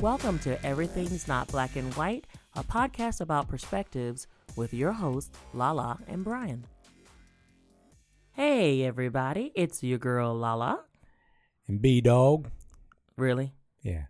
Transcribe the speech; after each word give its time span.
Welcome 0.00 0.38
to 0.40 0.62
Everything's 0.64 1.26
Not 1.26 1.48
Black 1.48 1.74
and 1.76 1.92
White, 1.94 2.26
a 2.54 2.62
podcast 2.62 3.20
about 3.20 3.48
perspectives 3.48 4.26
with 4.54 4.74
your 4.74 4.92
hosts, 4.92 5.30
Lala 5.54 5.98
and 6.06 6.22
Brian. 6.22 6.64
Hey, 8.32 8.82
everybody, 8.84 9.52
it's 9.54 9.82
your 9.82 9.98
girl, 9.98 10.34
Lala. 10.34 10.80
And 11.66 11.80
B 11.80 12.00
Dog. 12.02 12.50
Really? 13.16 13.54
Yeah. 13.82 14.04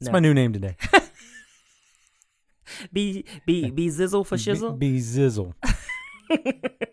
It's 0.00 0.06
No. 0.08 0.12
my 0.12 0.18
new 0.20 0.34
name 0.34 0.52
today. 0.52 0.76
B, 2.92 3.24
B, 3.46 3.70
be 3.70 3.88
zizzle 3.88 4.24
for 4.26 4.36
shizzle? 4.36 4.78
B, 4.78 4.92
B 4.94 4.98
Zizzle. 4.98 5.54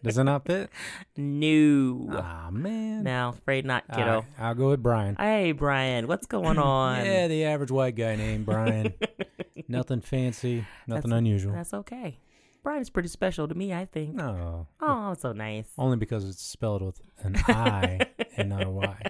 Does 0.04 0.18
it 0.18 0.24
not 0.24 0.46
fit? 0.46 0.70
no. 1.16 2.10
Ah, 2.12 2.50
man. 2.52 3.04
Now, 3.04 3.30
afraid 3.30 3.66
not, 3.66 3.84
kiddo. 3.94 4.16
right, 4.22 4.24
I'll 4.40 4.56
go 4.56 4.70
with 4.70 4.82
Brian. 4.84 5.16
Hey, 5.16 5.52
Brian, 5.52 6.08
what's 6.08 6.26
going 6.28 6.58
on? 6.58 7.06
yeah, 7.06 7.28
the 7.28 7.46
average 7.46 7.72
white 7.72 7.96
guy 7.96 8.16
named 8.16 8.46
Brian. 8.46 8.94
nothing 9.68 10.02
fancy, 10.02 10.66
nothing 10.88 11.10
That's- 11.10 11.18
unusual. 11.18 11.54
That's 11.54 11.74
okay. 11.74 12.20
Brian's 12.64 12.90
pretty 12.90 13.08
special 13.10 13.48
to 13.48 13.56
me, 13.56 13.74
I 13.74 13.86
think. 13.86 14.14
No. 14.16 14.68
Oh, 14.82 15.14
so 15.14 15.32
nice. 15.32 15.70
Only 15.78 15.96
because 15.96 16.26
it's 16.28 16.42
spelled 16.44 16.82
with 16.82 17.00
an 17.20 17.38
I 17.48 18.00
and 18.36 18.50
not 18.50 18.64
a 18.66 18.70
Y. 18.70 19.02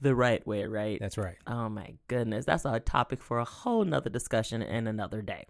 The 0.00 0.14
right 0.14 0.46
way, 0.46 0.64
right? 0.64 0.98
That's 0.98 1.18
right. 1.18 1.36
Oh 1.46 1.68
my 1.68 1.96
goodness. 2.08 2.46
That's 2.46 2.64
a 2.64 2.80
topic 2.80 3.22
for 3.22 3.38
a 3.38 3.44
whole 3.44 3.84
nother 3.84 4.08
discussion 4.08 4.62
and 4.62 4.88
another 4.88 5.20
day. 5.20 5.44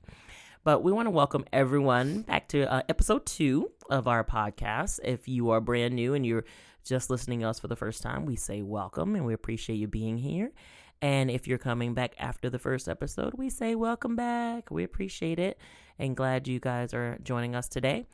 But 0.63 0.83
we 0.83 0.93
want 0.93 1.07
to 1.07 1.11
welcome 1.11 1.47
everyone 1.55 2.21
back 2.23 2.49
to 2.49 2.71
uh, 2.71 2.83
episode 2.87 3.25
two 3.25 3.71
of 3.89 4.07
our 4.07 4.23
podcast. 4.23 5.01
If 5.03 5.27
you 5.27 5.49
are 5.51 5.61
brand 5.61 5.95
new 5.95 6.13
and 6.13 6.27
you're 6.27 6.45
just 6.85 7.09
listening 7.09 7.41
to 7.41 7.47
us 7.47 7.59
for 7.59 7.67
the 7.67 7.77
first 7.77 8.03
time, 8.03 8.27
we 8.27 8.37
say 8.37 8.61
welcome 8.61 9.17
and 9.17 9.25
we 9.25 9.33
appreciate 9.33 9.77
you 9.77 9.89
being 9.89 10.19
here. 10.19 10.53
And 11.01 11.31
if 11.31 11.49
you're 11.49 11.57
coming 11.57 11.95
back 11.95 12.15
after 12.19 12.51
the 12.51 12.59
first 12.59 12.91
episode, 12.91 13.33
we 13.39 13.49
say 13.49 13.75
welcome 13.75 14.17
back. 14.17 14.71
We 14.71 14.85
appreciate 14.85 15.39
it 15.39 15.59
and 15.99 16.15
glad 16.15 16.47
you 16.47 16.61
guys 16.61 16.93
are 16.93 17.19
joining 17.23 17.55
us 17.55 17.67
today. 17.67 18.05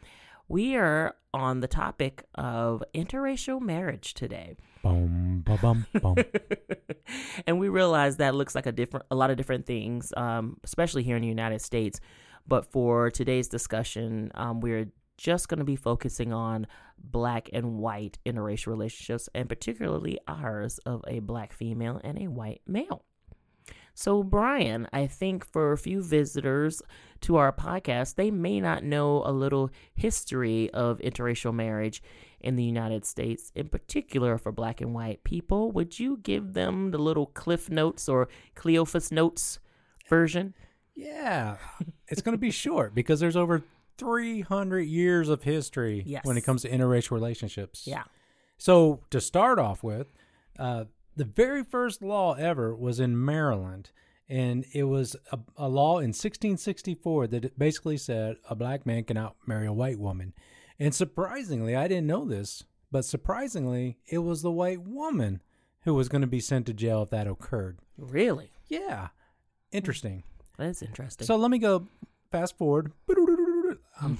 We 0.46 0.76
are 0.76 1.16
on 1.34 1.58
the 1.58 1.66
topic 1.66 2.26
of 2.36 2.84
interracial 2.94 3.60
marriage 3.60 4.14
today. 4.14 4.56
Boom, 4.84 5.42
ba 5.44 5.58
bum, 5.60 5.84
bum. 6.00 6.14
and 7.48 7.58
we 7.58 7.68
realize 7.68 8.18
that 8.18 8.36
looks 8.36 8.54
like 8.54 8.66
a 8.66 8.72
different, 8.72 9.06
a 9.10 9.16
lot 9.16 9.32
of 9.32 9.36
different 9.36 9.66
things, 9.66 10.12
um, 10.16 10.58
especially 10.62 11.02
here 11.02 11.16
in 11.16 11.22
the 11.22 11.28
United 11.28 11.60
States. 11.60 11.98
But 12.46 12.70
for 12.70 13.10
today's 13.10 13.48
discussion, 13.48 14.30
um, 14.34 14.60
we're 14.60 14.86
just 15.16 15.48
going 15.48 15.58
to 15.58 15.64
be 15.64 15.76
focusing 15.76 16.32
on 16.32 16.66
black 16.98 17.48
and 17.52 17.78
white 17.78 18.18
interracial 18.26 18.68
relationships, 18.68 19.28
and 19.34 19.48
particularly 19.48 20.18
ours 20.28 20.78
of 20.78 21.02
a 21.06 21.20
black 21.20 21.52
female 21.52 22.00
and 22.04 22.20
a 22.20 22.28
white 22.28 22.62
male. 22.66 23.04
So, 23.98 24.22
Brian, 24.22 24.86
I 24.92 25.06
think 25.06 25.44
for 25.44 25.72
a 25.72 25.78
few 25.78 26.02
visitors 26.02 26.82
to 27.22 27.36
our 27.36 27.50
podcast, 27.50 28.16
they 28.16 28.30
may 28.30 28.60
not 28.60 28.84
know 28.84 29.22
a 29.24 29.32
little 29.32 29.70
history 29.94 30.70
of 30.72 30.98
interracial 30.98 31.54
marriage 31.54 32.02
in 32.38 32.56
the 32.56 32.62
United 32.62 33.06
States, 33.06 33.50
in 33.54 33.68
particular 33.68 34.36
for 34.36 34.52
black 34.52 34.82
and 34.82 34.94
white 34.94 35.24
people. 35.24 35.72
Would 35.72 35.98
you 35.98 36.18
give 36.18 36.52
them 36.52 36.90
the 36.90 36.98
little 36.98 37.24
Cliff 37.24 37.70
Notes 37.70 38.06
or 38.06 38.28
Cleophas 38.54 39.10
Notes 39.10 39.60
version? 40.10 40.52
Yeah. 40.96 41.56
It's 42.08 42.22
going 42.22 42.32
to 42.34 42.40
be 42.40 42.50
short 42.50 42.94
because 42.94 43.20
there's 43.20 43.36
over 43.36 43.62
300 43.98 44.80
years 44.80 45.28
of 45.28 45.42
history 45.42 46.02
Yes. 46.06 46.24
when 46.24 46.36
it 46.36 46.42
comes 46.42 46.62
to 46.62 46.70
interracial 46.70 47.12
relationships. 47.12 47.86
Yeah. 47.86 48.04
So 48.58 49.00
to 49.10 49.20
start 49.20 49.58
off 49.58 49.82
with, 49.82 50.08
uh, 50.58 50.84
the 51.14 51.24
very 51.24 51.62
first 51.64 52.02
law 52.02 52.34
ever 52.34 52.74
was 52.74 53.00
in 53.00 53.22
Maryland, 53.24 53.90
and 54.28 54.64
it 54.72 54.84
was 54.84 55.16
a, 55.32 55.38
a 55.56 55.68
law 55.68 55.98
in 55.98 56.08
1664 56.08 57.26
that 57.28 57.58
basically 57.58 57.96
said 57.96 58.36
a 58.48 58.54
black 58.54 58.84
man 58.86 59.04
cannot 59.04 59.36
marry 59.46 59.66
a 59.66 59.72
white 59.72 59.98
woman. 59.98 60.32
And 60.78 60.94
surprisingly, 60.94 61.74
I 61.76 61.88
didn't 61.88 62.06
know 62.06 62.24
this, 62.24 62.64
but 62.90 63.04
surprisingly, 63.04 63.98
it 64.06 64.18
was 64.18 64.42
the 64.42 64.50
white 64.50 64.82
woman 64.82 65.42
who 65.82 65.94
was 65.94 66.08
going 66.08 66.20
to 66.22 66.26
be 66.26 66.40
sent 66.40 66.66
to 66.66 66.74
jail 66.74 67.02
if 67.02 67.10
that 67.10 67.26
occurred. 67.26 67.78
Really? 67.96 68.50
Yeah, 68.68 69.08
interesting. 69.72 70.22
That's 70.56 70.82
interesting. 70.82 71.26
So 71.26 71.36
let 71.36 71.50
me 71.50 71.58
go 71.58 71.86
fast 72.30 72.56
forward. 72.56 72.92
I'm 74.00 74.18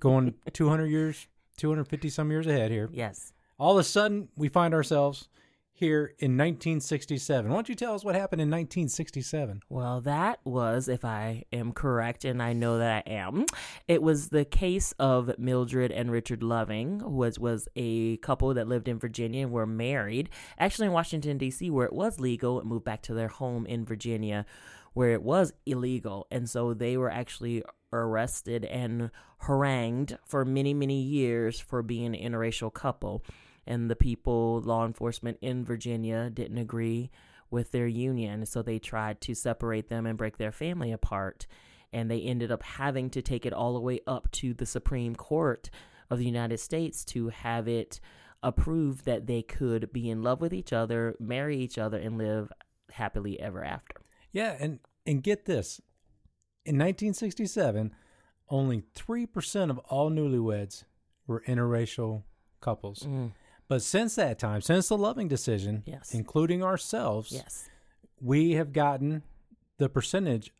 going 0.00 0.34
200 0.52 0.86
years, 0.86 1.26
250 1.58 2.08
some 2.10 2.30
years 2.30 2.46
ahead 2.46 2.70
here. 2.70 2.88
yes. 2.92 3.32
All 3.56 3.78
of 3.78 3.78
a 3.78 3.84
sudden, 3.84 4.28
we 4.36 4.48
find 4.48 4.74
ourselves 4.74 5.28
here 5.76 6.14
in 6.18 6.36
1967. 6.36 7.48
Why 7.48 7.54
don't 7.54 7.68
you 7.68 7.74
tell 7.76 7.94
us 7.94 8.04
what 8.04 8.14
happened 8.16 8.40
in 8.40 8.48
1967? 8.48 9.62
Well, 9.68 10.00
that 10.02 10.40
was, 10.44 10.88
if 10.88 11.04
I 11.04 11.44
am 11.52 11.72
correct, 11.72 12.24
and 12.24 12.42
I 12.42 12.52
know 12.52 12.78
that 12.78 13.04
I 13.06 13.10
am, 13.10 13.46
it 13.86 14.02
was 14.02 14.28
the 14.28 14.44
case 14.44 14.92
of 14.98 15.36
Mildred 15.38 15.92
and 15.92 16.10
Richard 16.10 16.42
Loving, 16.42 17.00
who 17.00 17.10
was, 17.10 17.38
was 17.38 17.68
a 17.76 18.16
couple 18.18 18.54
that 18.54 18.68
lived 18.68 18.88
in 18.88 18.98
Virginia 18.98 19.42
and 19.42 19.52
were 19.52 19.66
married, 19.66 20.30
actually 20.58 20.86
in 20.86 20.92
Washington, 20.92 21.38
D.C., 21.38 21.70
where 21.70 21.86
it 21.86 21.92
was 21.92 22.18
legal, 22.18 22.60
and 22.60 22.68
moved 22.68 22.84
back 22.84 23.02
to 23.02 23.14
their 23.14 23.28
home 23.28 23.66
in 23.66 23.84
Virginia, 23.84 24.46
where 24.94 25.10
it 25.10 25.22
was 25.22 25.52
illegal. 25.66 26.26
And 26.30 26.48
so 26.48 26.72
they 26.72 26.96
were 26.96 27.10
actually 27.10 27.62
arrested 27.92 28.64
and 28.64 29.10
harangued 29.38 30.18
for 30.24 30.44
many, 30.44 30.72
many 30.72 31.00
years 31.02 31.60
for 31.60 31.82
being 31.82 32.14
an 32.14 32.32
interracial 32.32 32.72
couple. 32.72 33.24
And 33.66 33.90
the 33.90 33.96
people, 33.96 34.60
law 34.60 34.86
enforcement 34.86 35.38
in 35.40 35.64
Virginia, 35.64 36.30
didn't 36.30 36.58
agree 36.58 37.10
with 37.50 37.72
their 37.72 37.86
union. 37.86 38.46
So 38.46 38.62
they 38.62 38.78
tried 38.78 39.20
to 39.22 39.34
separate 39.34 39.88
them 39.88 40.06
and 40.06 40.18
break 40.18 40.38
their 40.38 40.52
family 40.52 40.92
apart. 40.92 41.46
And 41.92 42.10
they 42.10 42.20
ended 42.20 42.50
up 42.50 42.62
having 42.62 43.10
to 43.10 43.22
take 43.22 43.46
it 43.46 43.52
all 43.52 43.74
the 43.74 43.80
way 43.80 44.00
up 44.06 44.30
to 44.32 44.54
the 44.54 44.66
Supreme 44.66 45.14
Court 45.14 45.70
of 46.10 46.18
the 46.18 46.26
United 46.26 46.58
States 46.58 47.04
to 47.06 47.28
have 47.28 47.68
it 47.68 48.00
approved 48.42 49.06
that 49.06 49.26
they 49.26 49.42
could 49.42 49.92
be 49.92 50.10
in 50.10 50.22
love 50.22 50.40
with 50.40 50.52
each 50.52 50.72
other, 50.72 51.16
marry 51.18 51.58
each 51.58 51.78
other, 51.78 51.96
and 51.96 52.18
live 52.18 52.52
happily 52.90 53.40
ever 53.40 53.64
after. 53.64 54.03
Yeah, 54.34 54.56
and 54.60 54.80
and 55.06 55.22
get 55.22 55.46
this. 55.46 55.80
In 56.66 56.76
1967, 56.76 57.94
only 58.48 58.82
3% 58.94 59.70
of 59.70 59.78
all 59.90 60.10
newlyweds 60.10 60.84
were 61.26 61.42
interracial 61.46 62.22
couples. 62.60 63.00
Mm, 63.00 63.32
But 63.68 63.82
since 63.82 64.14
that 64.16 64.38
time, 64.38 64.60
since 64.62 64.88
the 64.88 64.96
Loving 64.98 65.28
decision, 65.28 65.82
Yes. 65.86 66.12
including 66.14 66.62
ourselves, 66.62 67.32
yes. 67.32 67.68
we 68.20 68.52
have 68.52 68.72
gotten 68.72 69.22
the 69.78 69.88
percentage 69.90 70.52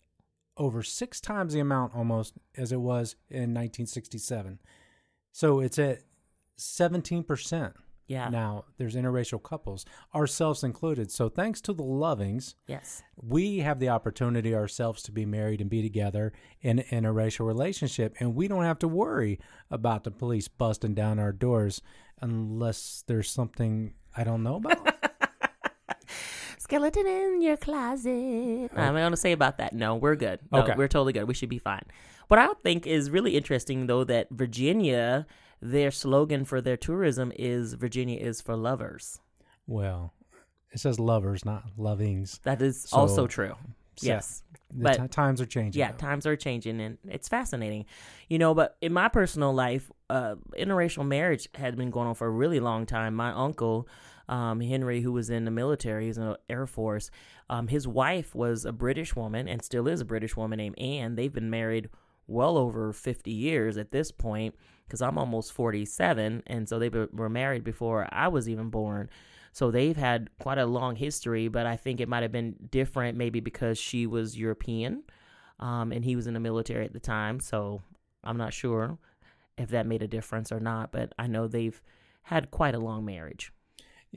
over 0.57 0.83
six 0.83 1.21
times 1.21 1.53
the 1.55 1.61
amount 1.61 1.95
almost 1.95 2.35
as 2.57 2.71
it 2.71 2.81
was 2.81 3.17
in 3.29 3.53
1967. 3.55 4.59
So 5.33 5.61
it's 5.61 5.79
at 5.79 6.03
17% 6.59 7.75
Yeah. 8.07 8.29
now. 8.29 8.65
There's 8.77 8.95
interracial 8.97 9.43
couples, 9.43 9.85
ourselves 10.15 10.63
included. 10.63 11.11
So 11.11 11.29
thanks 11.29 11.61
to 11.63 11.73
the 11.73 11.83
Lovings, 11.83 12.55
Yes. 12.67 13.03
we 13.17 13.59
have 13.59 13.79
the 13.81 13.89
opportunity 13.89 14.55
ourselves 14.55 15.03
to 15.05 15.13
be 15.13 15.25
married 15.25 15.61
and 15.61 15.71
be 15.71 15.83
together 15.83 16.33
in, 16.61 16.81
in 16.91 17.05
a 17.05 17.13
racial 17.13 17.47
relationship. 17.47 18.15
And 18.21 18.35
we 18.35 18.47
don't 18.49 18.65
have 18.65 18.79
to 18.81 18.89
worry 18.89 19.41
about 19.71 20.05
the 20.05 20.11
police 20.11 20.49
busting 20.49 20.95
down 20.95 21.19
our 21.19 21.33
doors 21.33 21.81
unless 22.21 23.05
there's 23.07 23.31
something 23.31 23.95
I 24.17 24.25
don't 24.25 24.43
know 24.43 24.57
about. 24.57 24.95
Skeleton 26.59 27.07
in 27.07 27.43
your 27.43 27.57
closet. 27.59 28.71
I'm 28.75 28.95
going 28.95 29.11
to 29.11 29.17
say 29.17 29.33
about 29.33 29.59
that. 29.59 29.75
No, 29.75 29.97
we're 29.97 30.17
good. 30.17 30.41
No, 30.51 30.63
Okay. 30.63 30.75
we're 30.77 30.89
totally 30.89 31.13
good. 31.13 31.29
We 31.29 31.35
should 31.35 31.51
be 31.51 31.59
fine. 31.59 31.83
What 32.29 32.41
I 32.41 32.49
think 32.63 32.87
is 32.87 33.11
really 33.11 33.37
interesting, 33.37 33.87
though, 33.87 34.03
that 34.05 34.29
Virginia, 34.31 35.27
their 35.65 35.91
slogan 35.91 36.45
for 36.45 36.61
their 36.61 36.77
tourism 36.77 37.33
is 37.37 37.73
Virginia 37.75 38.19
is 38.19 38.41
for 38.41 38.55
lovers. 38.57 39.19
well, 39.67 40.13
it 40.73 40.81
says 40.81 40.99
lovers, 40.99 41.45
not 41.45 41.63
lovings. 41.79 42.41
That 42.43 42.61
is 42.61 42.83
So, 42.83 42.97
also 42.99 43.27
true. 43.29 43.55
So, 43.97 44.07
Yes. 44.09 44.43
But- 44.73 44.95
ti- 44.99 45.07
times 45.09 45.41
are 45.41 45.47
changing. 45.47 45.79
Yeah, 45.79 45.93
though. 45.93 45.99
times 45.99 46.27
are 46.27 46.35
changing 46.37 46.81
and 46.81 46.99
it's 47.09 47.29
fascinating. 47.29 47.87
You 48.29 48.39
know, 48.39 48.55
but 48.55 48.77
in 48.81 48.93
my 48.93 49.09
personal 49.09 49.55
life, 49.55 49.91
uh, 50.11 50.35
interracial 50.59 51.07
marriage 51.07 51.49
had 51.55 51.77
been 51.77 51.91
going 51.91 52.09
on 52.09 52.15
for 52.17 52.27
a 52.27 52.31
really 52.31 52.59
long 52.59 52.87
time. 52.87 53.15
My 53.15 53.31
uncle, 53.31 53.87
um, 54.29 54.61
Henry, 54.61 55.01
who 55.01 55.13
was 55.13 55.31
in 55.31 55.45
the 55.45 55.53
military, 55.53 56.07
he's 56.07 56.19
in 56.19 56.25
the 56.25 56.39
Air 56.51 56.67
Force, 56.67 57.11
um, 57.49 57.69
his 57.69 57.87
wife 57.87 58.35
was 58.35 58.65
a 58.65 58.73
British 58.73 59.15
woman 59.15 59.47
and 59.49 59.63
still 59.63 59.87
is 59.87 60.01
a 60.01 60.05
British 60.05 60.37
woman 60.37 60.57
named 60.57 60.77
Anne. 60.79 61.15
They've 61.15 61.33
been 61.33 61.51
married 61.51 61.89
well 62.27 62.59
over 62.59 62.93
50 62.93 63.31
years 63.31 63.77
at 63.79 63.93
this 63.93 64.11
point 64.11 64.57
because 64.87 65.03
I'm 65.03 65.19
almost 65.19 65.53
47. 65.53 66.43
And 66.47 66.69
so 66.69 66.79
they 66.79 66.89
were 66.89 67.29
married 67.29 67.65
before 67.65 68.09
I 68.13 68.29
was 68.29 68.49
even 68.49 68.71
born. 68.71 69.11
So 69.53 69.71
they've 69.71 69.97
had 69.97 70.31
quite 70.39 70.59
a 70.59 70.67
long 70.67 70.97
history, 70.97 71.49
but 71.49 71.67
I 71.67 71.77
think 71.77 72.01
it 72.01 72.09
might 72.09 72.23
have 72.23 72.33
been 72.33 72.57
different 72.71 73.17
maybe 73.17 73.41
because 73.41 73.79
she 73.79 74.07
was 74.07 74.37
European 74.37 75.05
um, 75.61 75.93
and 75.93 76.05
he 76.05 76.17
was 76.17 76.27
in 76.27 76.35
the 76.35 76.41
military 76.41 76.85
at 76.85 76.93
the 76.93 77.01
time. 77.01 77.41
So 77.41 77.83
I'm 78.25 78.37
not 78.37 78.53
sure 78.53 78.99
if 79.57 79.69
that 79.71 79.87
made 79.87 80.03
a 80.03 80.09
difference 80.09 80.51
or 80.51 80.61
not, 80.61 80.91
but 80.91 81.13
I 81.19 81.27
know 81.29 81.47
they've 81.47 81.81
had 82.23 82.51
quite 82.51 82.75
a 82.75 82.81
long 82.81 83.05
marriage. 83.05 83.53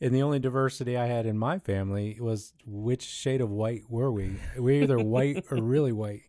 and 0.00 0.14
the 0.14 0.22
only 0.22 0.38
diversity 0.38 0.96
I 0.96 1.06
had 1.06 1.26
in 1.26 1.38
my 1.38 1.58
family 1.58 2.18
was 2.20 2.52
which 2.66 3.02
shade 3.02 3.40
of 3.40 3.50
white 3.50 3.84
were 3.88 4.10
we? 4.12 4.36
We 4.56 4.60
were 4.60 4.70
either 4.82 4.98
white 4.98 5.46
or 5.50 5.62
really 5.62 5.92
white. 5.92 6.24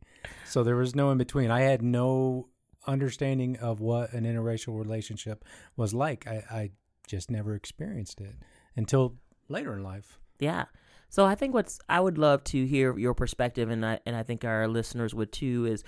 So 0.46 0.64
there 0.64 0.76
was 0.76 0.96
no 0.96 1.12
in 1.12 1.18
between. 1.18 1.52
I 1.52 1.62
had 1.62 1.82
no 1.82 2.48
understanding 2.88 3.58
of 3.58 3.80
what 3.80 4.14
an 4.14 4.24
interracial 4.24 4.78
relationship 4.80 5.44
was 5.76 5.94
like. 5.94 6.28
I, 6.28 6.44
I 6.50 6.72
just 7.08 7.30
never 7.30 7.56
experienced 7.56 8.22
it 8.22 8.36
until 8.76 9.16
later 9.50 9.74
in 9.74 9.84
life. 9.84 10.20
Yeah. 10.40 10.66
So 11.10 11.26
I 11.26 11.36
think 11.36 11.54
what's 11.54 11.80
I 11.88 12.00
would 12.00 12.18
love 12.18 12.44
to 12.46 12.66
hear 12.66 12.98
your 12.98 13.14
perspective, 13.14 13.70
and 13.70 13.86
I 13.86 14.00
and 14.06 14.16
I 14.16 14.24
think 14.24 14.44
our 14.44 14.68
listeners 14.68 15.16
would 15.16 15.32
too. 15.32 15.66
Is 15.66 15.84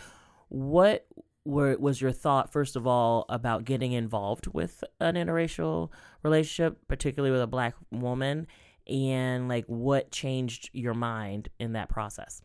what 0.48 1.06
were 1.46 1.78
was 1.78 2.00
your 2.02 2.12
thought 2.12 2.52
first 2.52 2.76
of 2.76 2.88
all 2.88 3.26
about 3.30 3.66
getting 3.66 3.92
involved 3.92 4.48
with 4.48 4.84
an 5.00 5.16
interracial 5.16 5.90
relationship, 6.24 6.78
particularly 6.88 7.32
with 7.32 7.42
a 7.42 7.48
black 7.48 7.76
woman, 7.92 8.48
and 8.88 9.50
like 9.50 9.66
what 9.66 10.12
changed 10.12 10.70
your 10.74 10.94
mind 10.94 11.50
in 11.60 11.74
that 11.74 11.90
process? 11.90 12.42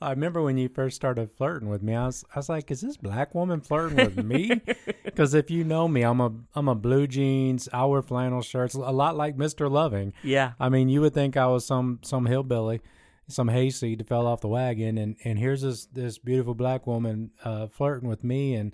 I 0.00 0.10
remember 0.10 0.42
when 0.42 0.58
you 0.58 0.68
first 0.68 0.96
started 0.96 1.30
flirting 1.36 1.68
with 1.68 1.82
me. 1.82 1.94
I 1.94 2.06
was, 2.06 2.24
I 2.34 2.38
was 2.38 2.48
like, 2.48 2.70
"Is 2.70 2.80
this 2.80 2.96
black 2.96 3.34
woman 3.34 3.60
flirting 3.60 3.96
with 3.96 4.24
me?" 4.24 4.60
Because 5.04 5.32
if 5.32 5.50
you 5.50 5.64
know 5.64 5.88
me, 5.88 6.02
I'm 6.02 6.20
a, 6.20 6.30
I'm 6.54 6.68
a 6.68 6.74
blue 6.74 7.06
jeans, 7.06 7.70
I 7.72 7.86
wear 7.86 8.02
flannel 8.02 8.42
shirts, 8.42 8.74
a 8.74 8.78
lot 8.78 9.16
like 9.16 9.38
Mister 9.38 9.66
Loving. 9.66 10.12
Yeah. 10.22 10.52
I 10.60 10.68
mean, 10.68 10.90
you 10.90 11.00
would 11.00 11.14
think 11.14 11.38
I 11.38 11.46
was 11.46 11.64
some, 11.64 12.00
some 12.02 12.26
hillbilly, 12.26 12.82
some 13.26 13.48
hayseed 13.48 14.00
that 14.00 14.08
fell 14.08 14.26
off 14.26 14.42
the 14.42 14.48
wagon, 14.48 14.98
and, 14.98 15.16
and 15.24 15.38
here's 15.38 15.62
this, 15.62 15.86
this 15.86 16.18
beautiful 16.18 16.54
black 16.54 16.86
woman 16.86 17.30
uh, 17.44 17.68
flirting 17.68 18.10
with 18.10 18.24
me, 18.24 18.56
and, 18.56 18.72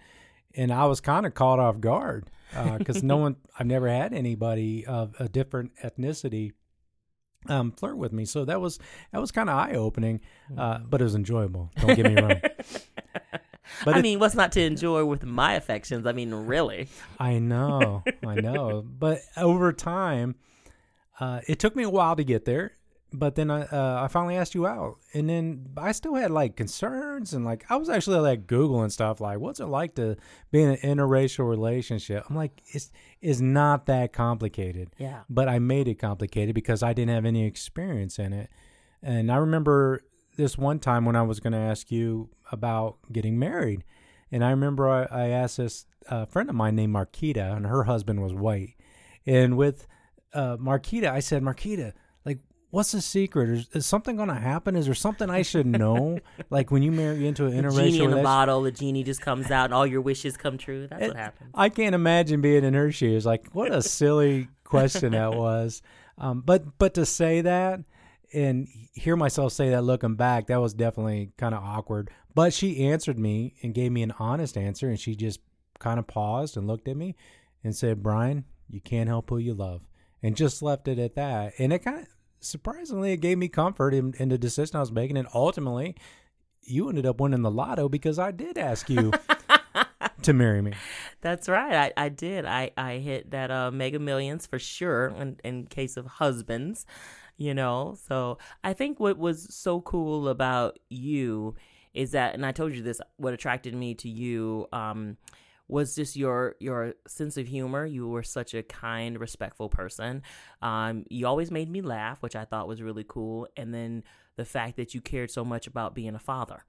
and 0.56 0.72
I 0.72 0.86
was 0.86 1.00
kind 1.00 1.26
of 1.26 1.34
caught 1.34 1.60
off 1.60 1.78
guard 1.78 2.28
because 2.78 2.96
uh, 2.96 3.06
no 3.06 3.16
one, 3.18 3.36
I've 3.56 3.66
never 3.66 3.88
had 3.88 4.12
anybody 4.12 4.84
of 4.84 5.14
a 5.20 5.28
different 5.28 5.72
ethnicity 5.84 6.52
um, 7.48 7.72
flirt 7.72 7.96
with 7.96 8.12
me. 8.12 8.24
So 8.24 8.44
that 8.44 8.60
was 8.60 8.78
that 9.12 9.20
was 9.20 9.30
kind 9.30 9.48
of 9.50 9.56
eye 9.56 9.74
opening, 9.74 10.20
uh, 10.56 10.78
but 10.78 11.00
it 11.00 11.04
was 11.04 11.14
enjoyable. 11.14 11.70
Don't 11.80 11.96
get 11.96 12.06
me 12.06 12.20
wrong. 12.20 12.40
But 13.84 13.94
I 13.94 13.98
it, 14.00 14.02
mean, 14.02 14.18
what's 14.18 14.34
not 14.34 14.52
to 14.52 14.60
enjoy 14.62 15.04
with 15.04 15.24
my 15.24 15.54
affections? 15.54 16.06
I 16.06 16.12
mean, 16.12 16.32
really. 16.32 16.88
I 17.18 17.38
know, 17.38 18.02
I 18.26 18.34
know. 18.34 18.84
But 18.98 19.20
over 19.36 19.72
time, 19.72 20.34
uh, 21.18 21.40
it 21.48 21.58
took 21.58 21.74
me 21.74 21.82
a 21.82 21.90
while 21.90 22.16
to 22.16 22.24
get 22.24 22.44
there 22.44 22.72
but 23.12 23.34
then 23.34 23.50
I 23.50 23.62
uh, 23.62 24.02
I 24.04 24.08
finally 24.08 24.36
asked 24.36 24.54
you 24.54 24.66
out, 24.66 24.98
and 25.12 25.28
then 25.28 25.68
I 25.76 25.92
still 25.92 26.14
had 26.14 26.30
like 26.30 26.56
concerns 26.56 27.32
and 27.32 27.44
like 27.44 27.64
I 27.70 27.76
was 27.76 27.88
actually 27.88 28.20
like 28.20 28.46
googling 28.46 28.90
stuff 28.90 29.20
like 29.20 29.38
what's 29.38 29.60
it 29.60 29.66
like 29.66 29.94
to 29.96 30.16
be 30.50 30.62
in 30.62 30.70
an 30.70 30.76
interracial 30.78 31.48
relationship. 31.48 32.24
I'm 32.28 32.36
like 32.36 32.62
it's 32.68 32.90
is 33.20 33.40
not 33.40 33.86
that 33.86 34.12
complicated. 34.12 34.90
Yeah. 34.98 35.20
But 35.28 35.48
I 35.48 35.58
made 35.58 35.88
it 35.88 35.96
complicated 35.96 36.54
because 36.54 36.82
I 36.82 36.92
didn't 36.92 37.14
have 37.14 37.24
any 37.24 37.44
experience 37.44 38.18
in 38.18 38.32
it, 38.32 38.50
and 39.02 39.30
I 39.30 39.36
remember 39.36 40.02
this 40.36 40.56
one 40.56 40.78
time 40.78 41.04
when 41.04 41.16
I 41.16 41.22
was 41.22 41.40
going 41.40 41.52
to 41.52 41.58
ask 41.58 41.90
you 41.90 42.30
about 42.50 42.96
getting 43.12 43.38
married, 43.38 43.84
and 44.30 44.42
I 44.44 44.50
remember 44.50 44.88
I, 44.88 45.04
I 45.04 45.28
asked 45.28 45.58
this 45.58 45.86
uh, 46.08 46.24
friend 46.24 46.48
of 46.48 46.56
mine 46.56 46.76
named 46.76 46.94
Marquita, 46.94 47.54
and 47.56 47.66
her 47.66 47.84
husband 47.84 48.22
was 48.22 48.32
white, 48.32 48.74
and 49.26 49.56
with 49.56 49.86
uh, 50.32 50.56
Marquita, 50.56 51.10
I 51.10 51.20
said, 51.20 51.42
Marquita, 51.42 51.92
what's 52.72 52.92
the 52.92 53.02
secret? 53.02 53.50
Is, 53.50 53.68
is 53.74 53.86
something 53.86 54.16
going 54.16 54.30
to 54.30 54.34
happen? 54.34 54.74
Is 54.74 54.86
there 54.86 54.94
something 54.94 55.30
I 55.30 55.42
should 55.42 55.66
know? 55.66 56.18
like 56.50 56.70
when 56.70 56.82
you 56.82 56.90
marry 56.90 57.26
into 57.26 57.46
an 57.46 57.52
interracial 57.52 57.90
genie 57.90 58.00
in 58.04 58.10
the 58.10 58.22
bottle, 58.22 58.62
the 58.62 58.72
genie 58.72 59.04
just 59.04 59.20
comes 59.20 59.50
out 59.50 59.66
and 59.66 59.74
all 59.74 59.86
your 59.86 60.00
wishes 60.00 60.36
come 60.36 60.58
true. 60.58 60.88
That's 60.88 61.04
it, 61.04 61.08
what 61.08 61.16
happens. 61.16 61.50
I 61.54 61.68
can't 61.68 61.94
imagine 61.94 62.40
being 62.40 62.64
in 62.64 62.74
her 62.74 62.90
shoes. 62.90 63.24
Like 63.24 63.50
what 63.52 63.72
a 63.72 63.82
silly 63.82 64.48
question 64.64 65.12
that 65.12 65.34
was. 65.34 65.82
Um, 66.18 66.40
but 66.40 66.78
but 66.78 66.94
to 66.94 67.06
say 67.06 67.42
that 67.42 67.80
and 68.32 68.66
hear 68.94 69.16
myself 69.16 69.52
say 69.52 69.70
that 69.70 69.82
looking 69.82 70.16
back, 70.16 70.46
that 70.46 70.60
was 70.60 70.72
definitely 70.72 71.32
kind 71.36 71.54
of 71.54 71.62
awkward. 71.62 72.10
But 72.34 72.54
she 72.54 72.86
answered 72.86 73.18
me 73.18 73.54
and 73.62 73.74
gave 73.74 73.92
me 73.92 74.02
an 74.02 74.14
honest 74.18 74.56
answer, 74.56 74.88
and 74.88 74.98
she 74.98 75.14
just 75.14 75.40
kind 75.78 75.98
of 75.98 76.06
paused 76.06 76.56
and 76.56 76.66
looked 76.66 76.88
at 76.88 76.96
me 76.96 77.16
and 77.62 77.76
said, 77.76 78.02
"Brian, 78.02 78.46
you 78.70 78.80
can't 78.80 79.08
help 79.08 79.28
who 79.28 79.36
you 79.36 79.52
love." 79.52 79.82
And 80.22 80.36
just 80.36 80.62
left 80.62 80.88
it 80.88 80.98
at 80.98 81.16
that. 81.16 81.52
And 81.58 81.72
it 81.72 81.80
kind 81.80 81.98
of 81.98 82.06
surprisingly, 82.42 83.12
it 83.12 83.18
gave 83.18 83.38
me 83.38 83.48
comfort 83.48 83.94
in, 83.94 84.14
in 84.18 84.28
the 84.28 84.38
decision 84.38 84.76
I 84.76 84.80
was 84.80 84.92
making. 84.92 85.16
And 85.16 85.28
ultimately, 85.34 85.96
you 86.62 86.88
ended 86.88 87.06
up 87.06 87.20
winning 87.20 87.42
the 87.42 87.50
lotto 87.50 87.88
because 87.88 88.18
I 88.18 88.30
did 88.30 88.58
ask 88.58 88.88
you 88.90 89.12
to 90.22 90.32
marry 90.32 90.62
me. 90.62 90.72
That's 91.20 91.48
right. 91.48 91.92
I, 91.96 92.04
I 92.04 92.08
did. 92.08 92.44
I, 92.44 92.70
I 92.76 92.98
hit 92.98 93.30
that 93.30 93.50
uh, 93.50 93.70
mega 93.70 93.98
millions 93.98 94.46
for 94.46 94.58
sure 94.58 95.08
in, 95.08 95.38
in 95.44 95.66
case 95.66 95.96
of 95.96 96.06
husbands, 96.06 96.86
you 97.36 97.54
know. 97.54 97.96
So 98.06 98.38
I 98.62 98.72
think 98.72 99.00
what 99.00 99.18
was 99.18 99.54
so 99.54 99.80
cool 99.80 100.28
about 100.28 100.78
you 100.88 101.54
is 101.94 102.12
that, 102.12 102.34
and 102.34 102.44
I 102.44 102.52
told 102.52 102.74
you 102.74 102.82
this, 102.82 103.00
what 103.16 103.34
attracted 103.34 103.74
me 103.74 103.94
to 103.96 104.08
you 104.08 104.66
um,– 104.72 105.16
was 105.72 105.94
just 105.94 106.16
your 106.16 106.54
your 106.60 106.92
sense 107.08 107.38
of 107.38 107.48
humor. 107.48 107.86
You 107.86 108.06
were 108.06 108.22
such 108.22 108.52
a 108.52 108.62
kind, 108.62 109.18
respectful 109.18 109.70
person. 109.70 110.22
Um, 110.60 111.04
you 111.08 111.26
always 111.26 111.50
made 111.50 111.70
me 111.70 111.80
laugh, 111.80 112.22
which 112.22 112.36
I 112.36 112.44
thought 112.44 112.68
was 112.68 112.82
really 112.82 113.06
cool. 113.08 113.48
And 113.56 113.72
then 113.72 114.04
the 114.36 114.44
fact 114.44 114.76
that 114.76 114.92
you 114.92 115.00
cared 115.00 115.30
so 115.30 115.46
much 115.46 115.66
about 115.66 115.94
being 115.94 116.14
a 116.14 116.18
father. 116.18 116.66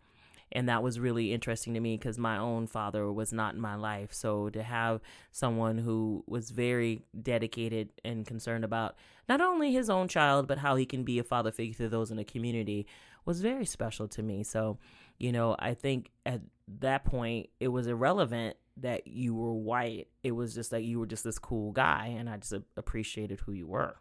And 0.53 0.69
that 0.69 0.83
was 0.83 1.01
really 1.01 1.33
interesting 1.33 1.73
to 1.73 1.81
me 1.81 1.97
because 1.97 2.17
my 2.17 2.37
own 2.37 2.65
father 2.65 3.11
was 3.11 3.33
not 3.33 3.55
in 3.55 3.59
my 3.59 3.75
life. 3.75 4.13
So 4.13 4.49
to 4.51 4.63
have 4.63 5.01
someone 5.31 5.79
who 5.79 6.23
was 6.25 6.51
very 6.51 7.01
dedicated 7.21 7.89
and 8.05 8.25
concerned 8.25 8.63
about 8.63 8.95
not 9.27 9.41
only 9.41 9.73
his 9.73 9.89
own 9.89 10.07
child, 10.07 10.47
but 10.47 10.59
how 10.59 10.75
he 10.75 10.85
can 10.85 11.03
be 11.03 11.19
a 11.19 11.23
father 11.23 11.51
figure 11.51 11.75
to 11.75 11.89
those 11.89 12.09
in 12.09 12.17
the 12.17 12.23
community 12.23 12.85
was 13.25 13.41
very 13.41 13.65
special 13.65 14.07
to 14.09 14.23
me. 14.23 14.43
So, 14.43 14.77
you 15.17 15.31
know, 15.31 15.55
I 15.59 15.73
think 15.73 16.11
at 16.25 16.41
that 16.79 17.03
point 17.03 17.49
it 17.59 17.69
was 17.69 17.87
irrelevant 17.87 18.55
that 18.77 19.07
you 19.07 19.35
were 19.35 19.53
white. 19.53 20.07
It 20.23 20.31
was 20.31 20.55
just 20.55 20.71
like 20.71 20.83
you 20.83 20.99
were 20.99 21.05
just 21.05 21.23
this 21.23 21.39
cool 21.39 21.71
guy, 21.71 22.15
and 22.17 22.29
I 22.29 22.37
just 22.37 22.53
appreciated 22.75 23.41
who 23.41 23.51
you 23.51 23.67
were. 23.67 23.95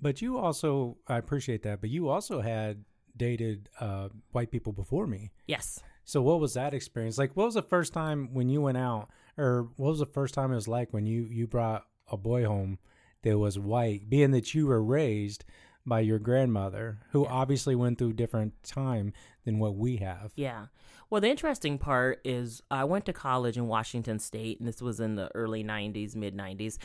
But 0.00 0.20
you 0.20 0.38
also, 0.38 0.98
I 1.06 1.18
appreciate 1.18 1.62
that. 1.62 1.80
But 1.80 1.90
you 1.90 2.08
also 2.08 2.40
had 2.40 2.84
dated 3.16 3.68
uh, 3.80 4.08
white 4.32 4.50
people 4.50 4.72
before 4.72 5.06
me. 5.06 5.30
Yes. 5.46 5.80
So 6.04 6.22
what 6.22 6.40
was 6.40 6.54
that 6.54 6.74
experience 6.74 7.18
like? 7.18 7.36
What 7.36 7.46
was 7.46 7.54
the 7.54 7.62
first 7.62 7.92
time 7.92 8.32
when 8.32 8.48
you 8.48 8.62
went 8.62 8.78
out, 8.78 9.10
or 9.36 9.68
what 9.76 9.90
was 9.90 9.98
the 9.98 10.06
first 10.06 10.34
time 10.34 10.52
it 10.52 10.56
was 10.56 10.68
like 10.68 10.92
when 10.92 11.06
you 11.06 11.26
you 11.30 11.46
brought 11.46 11.84
a 12.10 12.16
boy 12.16 12.46
home 12.46 12.78
that 13.22 13.38
was 13.38 13.58
white, 13.58 14.08
being 14.08 14.30
that 14.30 14.54
you 14.54 14.66
were 14.66 14.82
raised 14.82 15.44
by 15.88 16.00
your 16.00 16.18
grandmother, 16.18 16.98
who 17.10 17.24
yeah. 17.24 17.30
obviously 17.30 17.74
went 17.74 17.98
through 17.98 18.12
different 18.12 18.52
time 18.62 19.12
than 19.44 19.58
what 19.58 19.76
we 19.76 19.96
have. 19.96 20.32
Yeah. 20.36 20.66
Well, 21.10 21.20
the 21.20 21.30
interesting 21.30 21.78
part 21.78 22.20
is 22.24 22.62
I 22.70 22.84
went 22.84 23.06
to 23.06 23.12
college 23.12 23.56
in 23.56 23.66
Washington 23.66 24.18
State, 24.18 24.58
and 24.58 24.68
this 24.68 24.82
was 24.82 25.00
in 25.00 25.16
the 25.16 25.30
early 25.34 25.64
90s, 25.64 26.14
mid 26.14 26.36
90s, 26.36 26.76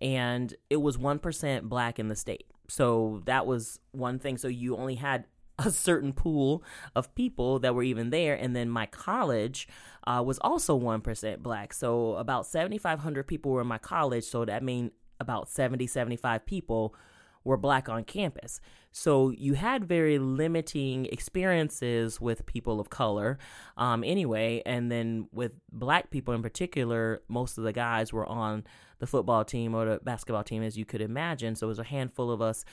and 0.00 0.54
it 0.68 0.76
was 0.76 0.98
1% 0.98 1.62
black 1.62 1.98
in 1.98 2.08
the 2.08 2.16
state. 2.16 2.46
So 2.68 3.22
that 3.24 3.46
was 3.46 3.80
one 3.92 4.18
thing. 4.18 4.36
So 4.36 4.48
you 4.48 4.76
only 4.76 4.96
had 4.96 5.24
a 5.58 5.70
certain 5.70 6.12
pool 6.12 6.62
of 6.94 7.14
people 7.14 7.58
that 7.60 7.74
were 7.74 7.82
even 7.82 8.10
there. 8.10 8.34
And 8.34 8.54
then 8.54 8.68
my 8.68 8.86
college 8.86 9.68
uh, 10.06 10.22
was 10.24 10.38
also 10.38 10.78
1% 10.78 11.38
black. 11.38 11.72
So 11.72 12.14
about 12.14 12.46
7,500 12.46 13.26
people 13.26 13.52
were 13.52 13.60
in 13.60 13.66
my 13.66 13.78
college. 13.78 14.24
So 14.24 14.44
that 14.44 14.62
means 14.62 14.92
about 15.18 15.50
70, 15.50 15.86
75 15.86 16.46
people 16.46 16.94
were 17.44 17.56
black 17.56 17.88
on 17.88 18.04
campus. 18.04 18.60
So 18.92 19.30
you 19.30 19.54
had 19.54 19.84
very 19.84 20.18
limiting 20.18 21.06
experiences 21.06 22.20
with 22.20 22.46
people 22.46 22.80
of 22.80 22.90
color 22.90 23.38
um, 23.76 24.02
anyway. 24.04 24.62
And 24.66 24.90
then 24.90 25.28
with 25.32 25.52
black 25.72 26.10
people 26.10 26.34
in 26.34 26.42
particular, 26.42 27.22
most 27.28 27.56
of 27.56 27.64
the 27.64 27.72
guys 27.72 28.12
were 28.12 28.26
on 28.26 28.64
the 28.98 29.06
football 29.06 29.44
team 29.44 29.74
or 29.74 29.84
the 29.84 30.00
basketball 30.02 30.44
team, 30.44 30.62
as 30.62 30.76
you 30.76 30.84
could 30.84 31.00
imagine. 31.00 31.54
So 31.54 31.66
it 31.66 31.68
was 31.68 31.78
a 31.78 31.84
handful 31.84 32.30
of 32.30 32.42
us 32.42 32.64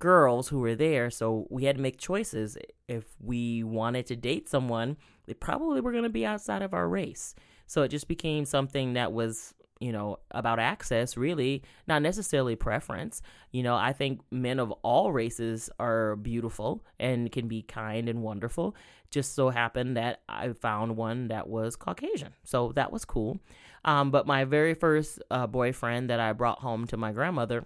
girls 0.00 0.48
who 0.48 0.58
were 0.58 0.74
there. 0.74 1.10
So 1.10 1.46
we 1.50 1.64
had 1.64 1.76
to 1.76 1.82
make 1.82 1.98
choices. 1.98 2.58
If 2.88 3.04
we 3.20 3.62
wanted 3.62 4.06
to 4.06 4.16
date 4.16 4.48
someone, 4.48 4.96
they 5.26 5.34
probably 5.34 5.80
were 5.80 5.92
going 5.92 6.04
to 6.04 6.10
be 6.10 6.26
outside 6.26 6.62
of 6.62 6.74
our 6.74 6.88
race. 6.88 7.34
So 7.66 7.82
it 7.82 7.88
just 7.88 8.08
became 8.08 8.44
something 8.44 8.94
that 8.94 9.12
was 9.12 9.54
you 9.80 9.92
know, 9.92 10.18
about 10.30 10.58
access, 10.58 11.16
really, 11.16 11.62
not 11.88 12.02
necessarily 12.02 12.54
preference. 12.54 13.22
You 13.50 13.62
know, 13.62 13.74
I 13.74 13.94
think 13.94 14.20
men 14.30 14.58
of 14.58 14.70
all 14.82 15.10
races 15.10 15.70
are 15.80 16.16
beautiful 16.16 16.84
and 17.00 17.32
can 17.32 17.48
be 17.48 17.62
kind 17.62 18.08
and 18.08 18.22
wonderful. 18.22 18.76
Just 19.10 19.34
so 19.34 19.48
happened 19.48 19.96
that 19.96 20.20
I 20.28 20.52
found 20.52 20.96
one 20.96 21.28
that 21.28 21.48
was 21.48 21.76
Caucasian. 21.76 22.34
So 22.44 22.72
that 22.72 22.92
was 22.92 23.06
cool. 23.06 23.40
Um, 23.84 24.10
but 24.10 24.26
my 24.26 24.44
very 24.44 24.74
first 24.74 25.20
uh, 25.30 25.46
boyfriend 25.46 26.10
that 26.10 26.20
I 26.20 26.34
brought 26.34 26.60
home 26.60 26.86
to 26.88 26.98
my 26.98 27.12
grandmother, 27.12 27.64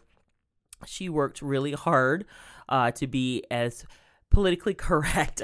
she 0.87 1.09
worked 1.09 1.43
really 1.43 1.73
hard 1.73 2.27
uh, 2.69 2.93
to 2.93 3.09
be 3.09 3.43
as 3.51 3.85
politically 4.31 4.75
correct 4.75 5.43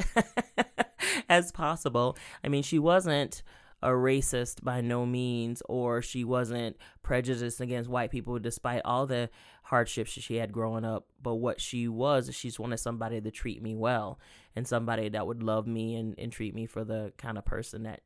as 1.28 1.50
possible. 1.50 2.16
I 2.44 2.48
mean, 2.48 2.62
she 2.62 2.78
wasn't 2.78 3.42
a 3.82 3.88
racist 3.88 4.62
by 4.62 4.80
no 4.80 5.06
means, 5.06 5.62
or 5.68 6.02
she 6.02 6.24
wasn't 6.24 6.76
prejudiced 7.02 7.60
against 7.60 7.88
white 7.88 8.10
people 8.10 8.38
despite 8.38 8.82
all 8.84 9.06
the 9.06 9.30
hardships 9.64 10.10
she 10.10 10.36
had 10.36 10.52
growing 10.52 10.84
up. 10.84 11.06
But 11.22 11.36
what 11.36 11.60
she 11.60 11.88
was, 11.88 12.34
she 12.34 12.48
just 12.48 12.60
wanted 12.60 12.78
somebody 12.78 13.20
to 13.20 13.30
treat 13.30 13.62
me 13.62 13.74
well 13.74 14.18
and 14.54 14.66
somebody 14.66 15.08
that 15.10 15.26
would 15.26 15.42
love 15.42 15.66
me 15.66 15.96
and, 15.96 16.14
and 16.18 16.30
treat 16.30 16.54
me 16.54 16.66
for 16.66 16.84
the 16.84 17.12
kind 17.16 17.38
of 17.38 17.44
person 17.44 17.84
that 17.84 18.00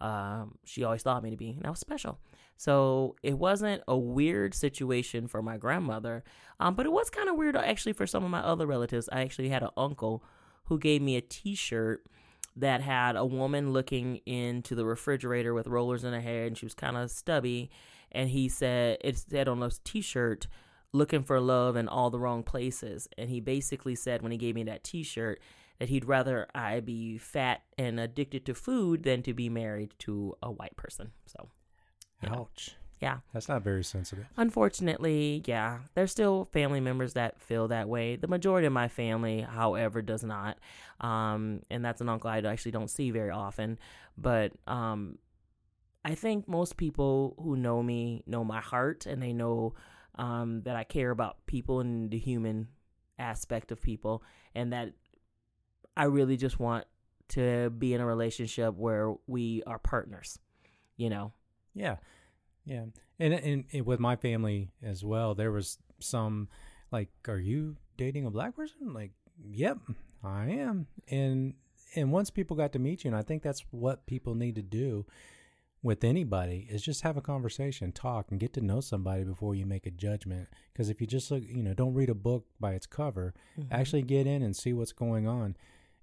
um, 0.00 0.58
she 0.64 0.84
always 0.84 1.02
thought 1.02 1.22
me 1.22 1.30
to 1.30 1.36
be. 1.36 1.50
And 1.50 1.66
I 1.66 1.70
was 1.70 1.80
special. 1.80 2.18
So 2.56 3.16
it 3.22 3.38
wasn't 3.38 3.82
a 3.88 3.96
weird 3.96 4.54
situation 4.54 5.26
for 5.26 5.42
my 5.42 5.56
grandmother, 5.56 6.24
um, 6.58 6.74
but 6.74 6.84
it 6.84 6.92
was 6.92 7.08
kind 7.08 7.28
of 7.28 7.36
weird 7.36 7.56
actually 7.56 7.94
for 7.94 8.06
some 8.06 8.22
of 8.22 8.30
my 8.30 8.40
other 8.40 8.66
relatives. 8.66 9.08
I 9.10 9.22
actually 9.22 9.48
had 9.48 9.62
an 9.62 9.70
uncle 9.76 10.22
who 10.64 10.78
gave 10.78 11.00
me 11.00 11.16
a 11.16 11.22
t 11.22 11.54
shirt 11.54 12.04
that 12.56 12.80
had 12.80 13.16
a 13.16 13.24
woman 13.24 13.72
looking 13.72 14.16
into 14.26 14.74
the 14.74 14.84
refrigerator 14.84 15.54
with 15.54 15.66
rollers 15.66 16.04
in 16.04 16.12
her 16.12 16.20
hair 16.20 16.46
and 16.46 16.58
she 16.58 16.66
was 16.66 16.74
kind 16.74 16.96
of 16.96 17.10
stubby. 17.10 17.70
And 18.12 18.28
he 18.28 18.48
said, 18.48 18.98
it 19.02 19.18
said 19.18 19.48
on 19.48 19.60
this 19.60 19.80
t 19.84 20.00
shirt, 20.00 20.46
looking 20.92 21.22
for 21.22 21.40
love 21.40 21.76
in 21.76 21.88
all 21.88 22.10
the 22.10 22.18
wrong 22.18 22.42
places. 22.42 23.08
And 23.16 23.30
he 23.30 23.40
basically 23.40 23.94
said 23.94 24.22
when 24.22 24.32
he 24.32 24.38
gave 24.38 24.54
me 24.54 24.64
that 24.64 24.84
t 24.84 25.02
shirt 25.02 25.40
that 25.78 25.88
he'd 25.88 26.04
rather 26.04 26.46
I 26.54 26.80
be 26.80 27.18
fat 27.18 27.62
and 27.78 27.98
addicted 27.98 28.44
to 28.46 28.54
food 28.54 29.02
than 29.02 29.22
to 29.22 29.32
be 29.32 29.48
married 29.48 29.94
to 30.00 30.36
a 30.42 30.50
white 30.50 30.76
person. 30.76 31.12
So, 31.26 31.48
ouch. 32.26 32.76
Yeah. 33.00 33.18
That's 33.32 33.48
not 33.48 33.62
very 33.62 33.82
sensitive. 33.82 34.26
Unfortunately, 34.36 35.42
yeah. 35.46 35.78
There's 35.94 36.10
still 36.10 36.44
family 36.44 36.80
members 36.80 37.14
that 37.14 37.40
feel 37.40 37.68
that 37.68 37.88
way. 37.88 38.16
The 38.16 38.28
majority 38.28 38.66
of 38.66 38.74
my 38.74 38.88
family, 38.88 39.40
however, 39.40 40.02
does 40.02 40.22
not. 40.22 40.58
Um, 41.00 41.62
and 41.70 41.82
that's 41.82 42.02
an 42.02 42.10
uncle 42.10 42.28
I 42.28 42.38
actually 42.40 42.72
don't 42.72 42.90
see 42.90 43.10
very 43.10 43.30
often. 43.30 43.78
But 44.18 44.52
um, 44.66 45.18
I 46.04 46.14
think 46.14 46.46
most 46.46 46.76
people 46.76 47.36
who 47.38 47.56
know 47.56 47.82
me 47.82 48.22
know 48.26 48.44
my 48.44 48.60
heart 48.60 49.06
and 49.06 49.22
they 49.22 49.32
know 49.32 49.74
um, 50.16 50.62
that 50.62 50.76
I 50.76 50.84
care 50.84 51.10
about 51.10 51.46
people 51.46 51.80
and 51.80 52.10
the 52.10 52.18
human 52.18 52.68
aspect 53.18 53.72
of 53.72 53.80
people 53.80 54.22
and 54.54 54.74
that 54.74 54.92
I 55.96 56.04
really 56.04 56.36
just 56.36 56.58
want 56.60 56.84
to 57.28 57.70
be 57.70 57.94
in 57.94 58.00
a 58.00 58.06
relationship 58.06 58.74
where 58.74 59.14
we 59.26 59.62
are 59.66 59.78
partners, 59.78 60.38
you 60.96 61.08
know? 61.08 61.32
Yeah. 61.74 61.96
Yeah. 62.64 62.84
And, 63.18 63.34
and, 63.34 63.64
and 63.72 63.86
with 63.86 64.00
my 64.00 64.16
family 64.16 64.70
as 64.82 65.04
well, 65.04 65.34
there 65.34 65.52
was 65.52 65.78
some 65.98 66.48
like, 66.90 67.08
are 67.28 67.38
you 67.38 67.76
dating 67.96 68.26
a 68.26 68.30
black 68.30 68.56
person? 68.56 68.92
Like, 68.92 69.12
yep, 69.42 69.78
I 70.24 70.46
am. 70.46 70.86
And, 71.08 71.54
and 71.94 72.12
once 72.12 72.30
people 72.30 72.56
got 72.56 72.72
to 72.72 72.78
meet 72.78 73.04
you, 73.04 73.08
and 73.08 73.16
I 73.16 73.22
think 73.22 73.42
that's 73.42 73.64
what 73.70 74.06
people 74.06 74.34
need 74.34 74.54
to 74.56 74.62
do 74.62 75.06
with 75.82 76.04
anybody 76.04 76.68
is 76.70 76.82
just 76.82 77.02
have 77.02 77.16
a 77.16 77.22
conversation, 77.22 77.90
talk, 77.90 78.30
and 78.30 78.38
get 78.38 78.52
to 78.52 78.60
know 78.60 78.80
somebody 78.80 79.24
before 79.24 79.54
you 79.54 79.64
make 79.64 79.86
a 79.86 79.90
judgment. 79.90 80.48
Because 80.72 80.90
if 80.90 81.00
you 81.00 81.06
just 81.06 81.30
look, 81.30 81.42
you 81.42 81.62
know, 81.62 81.72
don't 81.72 81.94
read 81.94 82.10
a 82.10 82.14
book 82.14 82.44
by 82.58 82.72
its 82.72 82.86
cover, 82.86 83.34
mm-hmm. 83.58 83.72
actually 83.72 84.02
get 84.02 84.26
in 84.26 84.42
and 84.42 84.54
see 84.54 84.72
what's 84.72 84.92
going 84.92 85.26
on. 85.26 85.56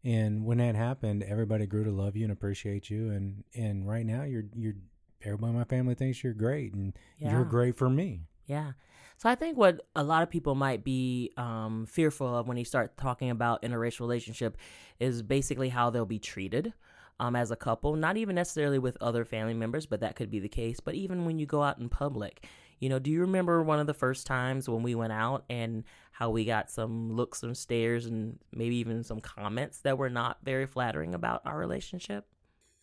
And 0.04 0.46
when 0.46 0.58
that 0.60 0.76
happened, 0.76 1.24
everybody 1.24 1.66
grew 1.68 1.84
to 1.84 1.92
love 1.92 2.16
you 2.16 2.24
and 2.24 2.32
appreciate 2.32 2.90
you. 2.90 3.10
And 3.12 3.44
and 3.56 3.88
right 3.88 4.06
now, 4.06 4.24
you're 4.24 4.46
you're 4.56 4.76
everybody 5.24 5.52
in 5.52 5.58
my 5.58 5.64
family 5.66 5.96
thinks 5.96 6.24
you're 6.24 6.34
great, 6.34 6.74
and 6.74 6.94
yeah. 7.18 7.32
you're 7.32 7.46
great 7.46 7.78
for 7.78 7.90
me. 7.90 8.22
Yeah. 8.46 8.72
So 9.18 9.30
I 9.30 9.36
think 9.36 9.58
what 9.58 9.82
a 9.96 10.04
lot 10.04 10.22
of 10.22 10.30
people 10.30 10.54
might 10.54 10.84
be 10.84 11.32
um, 11.38 11.88
fearful 11.88 12.36
of 12.36 12.48
when 12.48 12.58
you 12.58 12.66
start 12.66 12.98
talking 12.98 13.32
about 13.32 13.64
interracial 13.64 14.02
relationship 14.02 14.58
is 15.00 15.24
basically 15.24 15.70
how 15.70 15.90
they'll 15.90 16.06
be 16.06 16.20
treated 16.20 16.74
um, 17.20 17.36
as 17.36 17.50
a 17.50 17.56
couple. 17.56 17.96
Not 17.96 18.18
even 18.18 18.36
necessarily 18.36 18.78
with 18.78 18.96
other 19.02 19.26
family 19.26 19.56
members, 19.56 19.88
but 19.88 20.02
that 20.02 20.16
could 20.16 20.30
be 20.30 20.40
the 20.40 20.48
case. 20.48 20.80
But 20.80 20.94
even 20.94 21.26
when 21.26 21.40
you 21.40 21.48
go 21.48 21.64
out 21.64 21.80
in 21.80 21.90
public, 21.90 22.46
you 22.80 22.90
know, 22.90 23.00
do 23.00 23.10
you 23.10 23.22
remember 23.22 23.64
one 23.64 23.80
of 23.80 23.88
the 23.88 23.94
first 23.94 24.28
times 24.28 24.70
when 24.70 24.84
we 24.84 24.94
went 24.94 25.14
out 25.14 25.46
and 25.50 25.84
how 26.12 26.30
we 26.30 26.46
got 26.46 26.70
some 26.70 27.12
looks 27.12 27.42
and 27.42 27.58
stares 27.58 28.06
and 28.06 28.38
maybe 28.54 28.76
even 28.76 29.04
some 29.04 29.20
comments 29.20 29.80
that 29.80 29.98
were 29.98 30.12
not 30.12 30.38
very 30.44 30.68
flattering 30.68 31.16
about 31.16 31.42
our 31.44 31.58
relationship? 31.58 32.28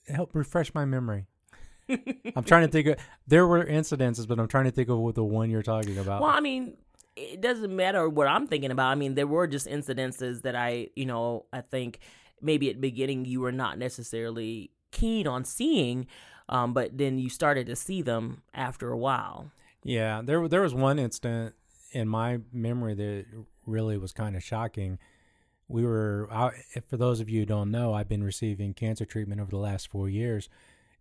Help 0.09 0.35
refresh 0.35 0.75
my 0.75 0.85
memory. 0.85 1.27
I'm 2.37 2.45
trying 2.45 2.67
to 2.67 2.73
think 2.73 2.87
of 2.89 2.97
there 3.27 3.47
were 3.47 3.65
incidences, 3.65 4.27
but 4.27 4.39
I'm 4.39 4.49
trying 4.49 4.65
to 4.65 4.71
think 4.71 4.89
of 4.89 4.99
what 4.99 5.15
the 5.15 5.25
one 5.25 5.51
you're 5.51 5.63
talking 5.63 5.99
about. 5.99 6.23
Well, 6.23 6.31
I 6.31 6.41
mean, 6.41 6.77
it 7.17 7.41
doesn't 7.41 7.75
matter 7.75 8.09
what 8.09 8.27
I'm 8.27 8.47
thinking 8.47 8.71
about. 8.71 8.89
I 8.89 8.95
mean, 8.95 9.15
there 9.15 9.27
were 9.27 9.47
just 9.47 9.67
incidences 9.67 10.43
that 10.43 10.57
I, 10.57 10.89
you 10.97 11.07
know, 11.07 11.47
I 11.53 11.61
think 11.61 12.01
maybe 12.41 12.69
at 12.69 12.77
the 12.77 12.81
beginning 12.81 13.25
you 13.25 13.41
were 13.41 13.53
not 13.53 13.79
necessarily 13.79 14.71
keen 14.91 15.27
on 15.27 15.45
seeing, 15.45 16.07
um, 16.49 16.73
but 16.73 16.97
then 16.97 17.19
you 17.19 17.29
started 17.29 17.67
to 17.67 17.77
see 17.77 18.03
them 18.03 18.43
after 18.53 18.91
a 18.91 18.99
while. 18.99 19.51
Yeah, 19.83 20.23
there 20.25 20.49
there 20.49 20.63
was 20.63 20.75
one 20.75 20.99
instant 20.99 21.55
in 21.93 22.09
my 22.09 22.41
memory 22.53 22.95
that 22.95 23.27
really 23.67 23.99
was 23.99 24.13
kind 24.13 24.37
of 24.37 24.43
shocking. 24.43 24.99
We 25.69 25.85
were, 25.85 26.29
I, 26.31 26.51
for 26.89 26.97
those 26.97 27.21
of 27.21 27.31
you 27.31 27.41
who 27.41 27.47
don't 27.47 27.71
know, 27.71 27.95
I've 27.95 28.09
been 28.09 28.25
receiving 28.25 28.75
cancer 28.75 29.05
treatment 29.05 29.41
over 29.41 29.51
the 29.51 29.57
last 29.59 29.89
four 29.89 30.09
years, 30.09 30.49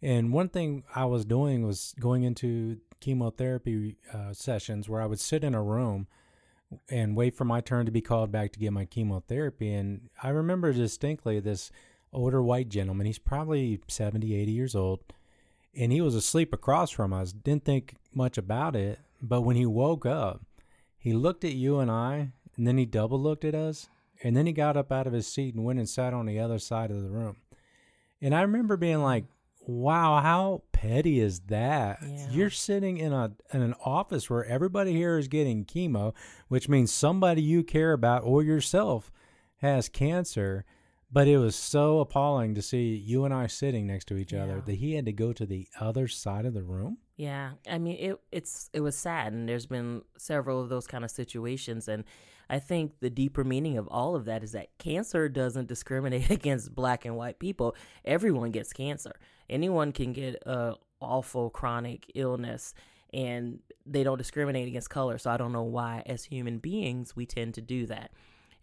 and 0.03 0.33
one 0.33 0.49
thing 0.49 0.83
I 0.93 1.05
was 1.05 1.23
doing 1.23 1.65
was 1.65 1.95
going 1.97 2.23
into 2.23 2.77
chemotherapy 2.99 3.95
uh, 4.13 4.33
sessions 4.33 4.89
where 4.89 5.01
I 5.01 5.05
would 5.05 5.19
sit 5.19 5.45
in 5.45 5.55
a 5.55 5.63
room 5.63 6.07
and 6.89 7.15
wait 7.15 7.35
for 7.35 7.45
my 7.45 7.61
turn 7.61 7.85
to 7.85 7.91
be 7.91 8.01
called 8.01 8.31
back 8.31 8.51
to 8.51 8.59
get 8.59 8.73
my 8.73 8.83
chemotherapy. 8.83 9.73
And 9.73 10.09
I 10.21 10.29
remember 10.29 10.73
distinctly 10.73 11.39
this 11.39 11.71
older 12.11 12.43
white 12.43 12.67
gentleman, 12.67 13.07
he's 13.07 13.17
probably 13.17 13.79
70, 13.87 14.35
80 14.35 14.51
years 14.51 14.75
old, 14.75 14.99
and 15.73 15.91
he 15.91 16.01
was 16.01 16.15
asleep 16.15 16.53
across 16.53 16.91
from 16.91 17.13
us. 17.13 17.31
Didn't 17.31 17.63
think 17.63 17.95
much 18.13 18.37
about 18.37 18.75
it, 18.75 18.99
but 19.21 19.41
when 19.41 19.55
he 19.55 19.65
woke 19.65 20.05
up, 20.05 20.41
he 20.97 21.13
looked 21.13 21.45
at 21.45 21.53
you 21.53 21.79
and 21.79 21.89
I, 21.89 22.31
and 22.57 22.67
then 22.67 22.77
he 22.77 22.85
double 22.85 23.19
looked 23.19 23.45
at 23.45 23.55
us, 23.55 23.87
and 24.21 24.35
then 24.35 24.47
he 24.47 24.53
got 24.53 24.75
up 24.75 24.91
out 24.91 25.07
of 25.07 25.13
his 25.13 25.27
seat 25.27 25.55
and 25.55 25.63
went 25.63 25.79
and 25.79 25.87
sat 25.87 26.13
on 26.13 26.25
the 26.25 26.39
other 26.39 26.59
side 26.59 26.91
of 26.91 27.01
the 27.01 27.09
room. 27.09 27.37
And 28.21 28.33
I 28.33 28.41
remember 28.41 28.77
being 28.77 29.01
like, 29.01 29.25
wow, 29.67 30.19
how 30.21 30.63
petty 30.71 31.19
is 31.19 31.41
that? 31.41 31.99
Yeah. 32.01 32.27
You're 32.31 32.49
sitting 32.49 32.97
in 32.97 33.13
a 33.13 33.31
in 33.53 33.61
an 33.61 33.75
office 33.85 34.29
where 34.29 34.45
everybody 34.45 34.93
here 34.93 35.17
is 35.17 35.27
getting 35.27 35.65
chemo, 35.65 36.13
which 36.47 36.69
means 36.69 36.91
somebody 36.91 37.41
you 37.41 37.63
care 37.63 37.93
about 37.93 38.23
or 38.23 38.43
yourself 38.43 39.11
has 39.57 39.89
cancer. 39.89 40.65
But 41.11 41.27
it 41.27 41.37
was 41.37 41.55
so 41.55 41.99
appalling 41.99 42.55
to 42.55 42.61
see 42.63 42.95
you 42.95 43.23
and 43.23 43.33
I 43.33 43.45
sitting 43.45 43.85
next 43.85 44.05
to 44.05 44.17
each 44.17 44.33
yeah. 44.33 44.43
other 44.43 44.61
that 44.61 44.75
he 44.75 44.95
had 44.95 45.05
to 45.05 45.13
go 45.13 45.31
to 45.31 45.45
the 45.45 45.67
other 45.79 46.07
side 46.07 46.45
of 46.45 46.55
the 46.55 46.63
room. 46.63 46.97
Yeah, 47.17 47.51
I 47.69 47.77
mean 47.77 47.97
it. 47.99 48.19
It's 48.31 48.69
it 48.73 48.81
was 48.81 48.97
sad, 48.97 49.33
and 49.33 49.47
there's 49.47 49.67
been 49.67 50.01
several 50.17 50.59
of 50.59 50.69
those 50.69 50.87
kind 50.87 51.03
of 51.03 51.11
situations, 51.11 51.87
and 51.87 52.03
I 52.53 52.59
think 52.59 52.99
the 52.99 53.09
deeper 53.09 53.43
meaning 53.43 53.79
of 53.79 53.87
all 53.87 54.15
of 54.15 54.25
that 54.25 54.43
is 54.43 54.51
that 54.51 54.77
cancer 54.77 55.27
doesn't 55.27 55.67
discriminate 55.67 56.29
against 56.29 56.75
black 56.75 57.03
and 57.03 57.17
white 57.17 57.39
people. 57.39 57.75
Everyone 58.05 58.51
gets 58.51 58.71
cancer. 58.71 59.13
Anyone 59.49 59.91
can 59.91 60.13
get 60.13 60.35
a 60.45 60.75
awful 61.01 61.49
chronic 61.49 62.11
illness, 62.13 62.75
and 63.11 63.57
they 63.87 64.03
don't 64.03 64.19
discriminate 64.19 64.67
against 64.67 64.91
color. 64.91 65.17
So 65.17 65.31
I 65.31 65.37
don't 65.37 65.51
know 65.51 65.63
why, 65.63 66.03
as 66.05 66.25
human 66.25 66.59
beings, 66.59 67.15
we 67.15 67.25
tend 67.25 67.55
to 67.55 67.61
do 67.61 67.87
that. 67.87 68.11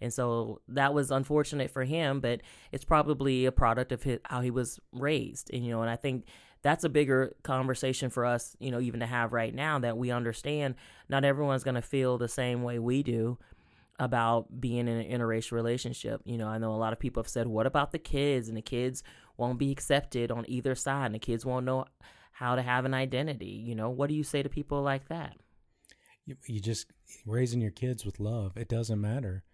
And 0.01 0.15
so 0.15 0.61
that 0.69 0.95
was 0.95 1.11
unfortunate 1.11 1.73
for 1.73 1.83
him, 1.83 2.21
but 2.21 2.43
it's 2.71 2.85
probably 2.85 3.45
a 3.45 3.53
product 3.53 3.91
of 3.91 4.05
his, 4.05 4.21
how 4.25 4.41
he 4.41 4.53
was 4.53 4.79
raised. 4.93 5.51
And, 5.53 5.65
you 5.65 5.73
know, 5.73 5.83
and 5.83 5.91
I 5.91 5.97
think 5.97 6.27
that's 6.63 6.85
a 6.85 6.89
bigger 6.89 7.35
conversation 7.43 8.09
for 8.09 8.25
us, 8.25 8.57
you 8.61 8.71
know, 8.71 8.79
even 8.79 9.01
to 9.01 9.07
have 9.07 9.33
right 9.33 9.53
now 9.53 9.81
that 9.81 9.99
we 9.99 10.13
understand 10.13 10.77
not 11.09 11.25
everyone's 11.25 11.65
going 11.65 11.75
to 11.75 11.83
feel 11.83 12.19
the 12.19 12.29
same 12.29 12.63
way 12.63 12.79
we 12.79 13.03
do 13.03 13.37
about 14.01 14.61
being 14.61 14.89
in 14.89 14.89
an 14.89 15.09
interracial 15.09 15.53
relationship. 15.53 16.23
You 16.25 16.39
know, 16.39 16.49
I 16.49 16.59
know 16.59 16.73
a 16.73 16.77
lot 16.77 16.93
of 16.93 16.99
people 16.99 17.23
have 17.23 17.31
said, 17.31 17.47
what 17.47 17.67
about 17.67 17.93
the 17.93 17.99
kids? 17.99 18.49
And 18.49 18.57
the 18.57 18.63
kids 18.63 19.05
won't 19.37 19.59
be 19.59 19.71
accepted 19.71 20.33
on 20.33 20.45
either 20.49 20.75
side, 20.75 21.07
and 21.07 21.15
the 21.15 21.21
kids 21.21 21.47
won't 21.47 21.67
know 21.67 21.85
how 22.33 22.57
to 22.57 22.63
have 22.63 22.87
an 22.87 22.95
identity. 22.95 23.63
You 23.65 23.75
know, 23.75 23.91
what 23.91 24.09
do 24.09 24.15
you 24.15 24.25
say 24.25 24.43
to 24.43 24.49
people 24.49 24.83
like 24.83 25.09
that? 25.09 25.37
You, 26.25 26.37
you 26.47 26.61
just 26.61 26.87
raising 27.27 27.61
your 27.61 27.71
kids 27.71 28.05
with 28.05 28.19
love. 28.19 28.57
It 28.57 28.69
doesn't 28.69 29.01
matter. 29.01 29.45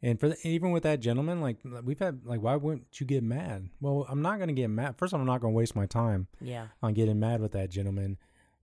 And 0.00 0.18
for 0.18 0.30
the, 0.30 0.36
even 0.42 0.72
with 0.72 0.82
that 0.82 1.00
gentleman, 1.00 1.40
like 1.40 1.58
we've 1.84 1.98
had, 1.98 2.24
like, 2.24 2.42
why 2.42 2.56
wouldn't 2.56 2.98
you 2.98 3.06
get 3.06 3.22
mad? 3.22 3.68
Well, 3.80 4.06
I'm 4.08 4.22
not 4.22 4.38
going 4.38 4.48
to 4.48 4.54
get 4.54 4.68
mad. 4.68 4.96
First, 4.96 5.12
of 5.12 5.18
all, 5.18 5.20
I'm 5.20 5.26
not 5.26 5.40
going 5.40 5.52
to 5.52 5.56
waste 5.56 5.76
my 5.76 5.86
time, 5.86 6.26
yeah, 6.40 6.68
on 6.82 6.94
getting 6.94 7.20
mad 7.20 7.40
with 7.40 7.52
that 7.52 7.70
gentleman. 7.70 8.16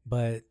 But 0.06 0.42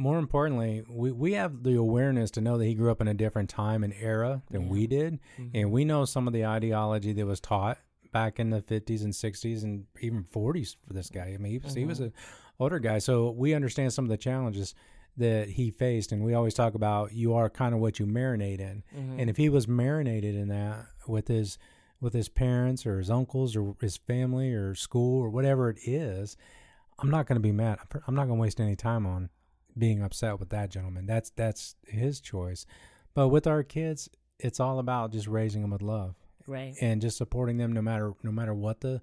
more 0.00 0.18
importantly, 0.18 0.82
we 0.88 1.12
we 1.12 1.34
have 1.34 1.62
the 1.62 1.76
awareness 1.76 2.30
to 2.32 2.40
know 2.40 2.56
that 2.56 2.64
he 2.64 2.74
grew 2.74 2.90
up 2.90 3.02
in 3.02 3.08
a 3.08 3.12
different 3.12 3.50
time 3.50 3.84
and 3.84 3.92
era 4.00 4.42
than 4.50 4.62
yeah. 4.62 4.68
we 4.68 4.86
did, 4.86 5.20
mm-hmm. 5.38 5.48
and 5.54 5.70
we 5.70 5.84
know 5.84 6.06
some 6.06 6.26
of 6.26 6.32
the 6.32 6.46
ideology 6.46 7.12
that 7.12 7.26
was 7.26 7.38
taught 7.38 7.76
back 8.10 8.40
in 8.40 8.48
the 8.48 8.62
50s 8.62 9.04
and 9.04 9.12
60s 9.12 9.62
and 9.62 9.84
even 10.00 10.24
40s 10.24 10.74
for 10.86 10.94
this 10.94 11.10
guy. 11.10 11.32
I 11.34 11.36
mean, 11.36 11.52
he, 11.52 11.58
mm-hmm. 11.58 11.78
he 11.78 11.84
was 11.84 11.98
mm-hmm. 11.98 12.06
an 12.06 12.12
older 12.58 12.78
guy, 12.78 12.98
so 12.98 13.30
we 13.30 13.52
understand 13.52 13.92
some 13.92 14.06
of 14.06 14.08
the 14.08 14.16
challenges 14.16 14.74
that 15.18 15.50
he 15.50 15.70
faced 15.70 16.12
and 16.12 16.24
we 16.24 16.32
always 16.32 16.54
talk 16.54 16.74
about 16.74 17.12
you 17.12 17.34
are 17.34 17.50
kind 17.50 17.74
of 17.74 17.80
what 17.80 17.98
you 17.98 18.06
marinate 18.06 18.60
in 18.60 18.82
mm-hmm. 18.96 19.18
and 19.18 19.28
if 19.28 19.36
he 19.36 19.48
was 19.48 19.66
marinated 19.66 20.36
in 20.36 20.48
that 20.48 20.86
with 21.08 21.26
his 21.26 21.58
with 22.00 22.12
his 22.12 22.28
parents 22.28 22.86
or 22.86 22.98
his 22.98 23.10
uncles 23.10 23.56
or 23.56 23.74
his 23.80 23.96
family 23.96 24.54
or 24.54 24.72
school 24.72 25.20
or 25.20 25.28
whatever 25.28 25.68
it 25.68 25.78
is 25.84 26.36
I'm 27.02 27.10
not 27.10 27.26
going 27.26 27.36
to 27.36 27.40
be 27.40 27.52
mad. 27.52 27.78
I'm 28.06 28.14
not 28.14 28.26
going 28.26 28.38
to 28.38 28.42
waste 28.42 28.60
any 28.60 28.76
time 28.76 29.06
on 29.06 29.30
being 29.76 30.02
upset 30.02 30.38
with 30.38 30.50
that 30.50 30.70
gentleman. 30.70 31.06
That's 31.06 31.30
that's 31.30 31.76
his 31.86 32.20
choice. 32.20 32.66
But 33.14 33.28
with 33.28 33.46
our 33.46 33.62
kids, 33.62 34.08
it's 34.38 34.60
all 34.60 34.78
about 34.78 35.12
just 35.12 35.26
raising 35.26 35.62
them 35.62 35.70
with 35.70 35.82
love, 35.82 36.14
right? 36.46 36.74
And 36.80 37.00
just 37.00 37.16
supporting 37.16 37.58
them 37.58 37.72
no 37.72 37.82
matter 37.82 38.12
no 38.22 38.32
matter 38.32 38.54
what 38.54 38.80
the 38.80 39.02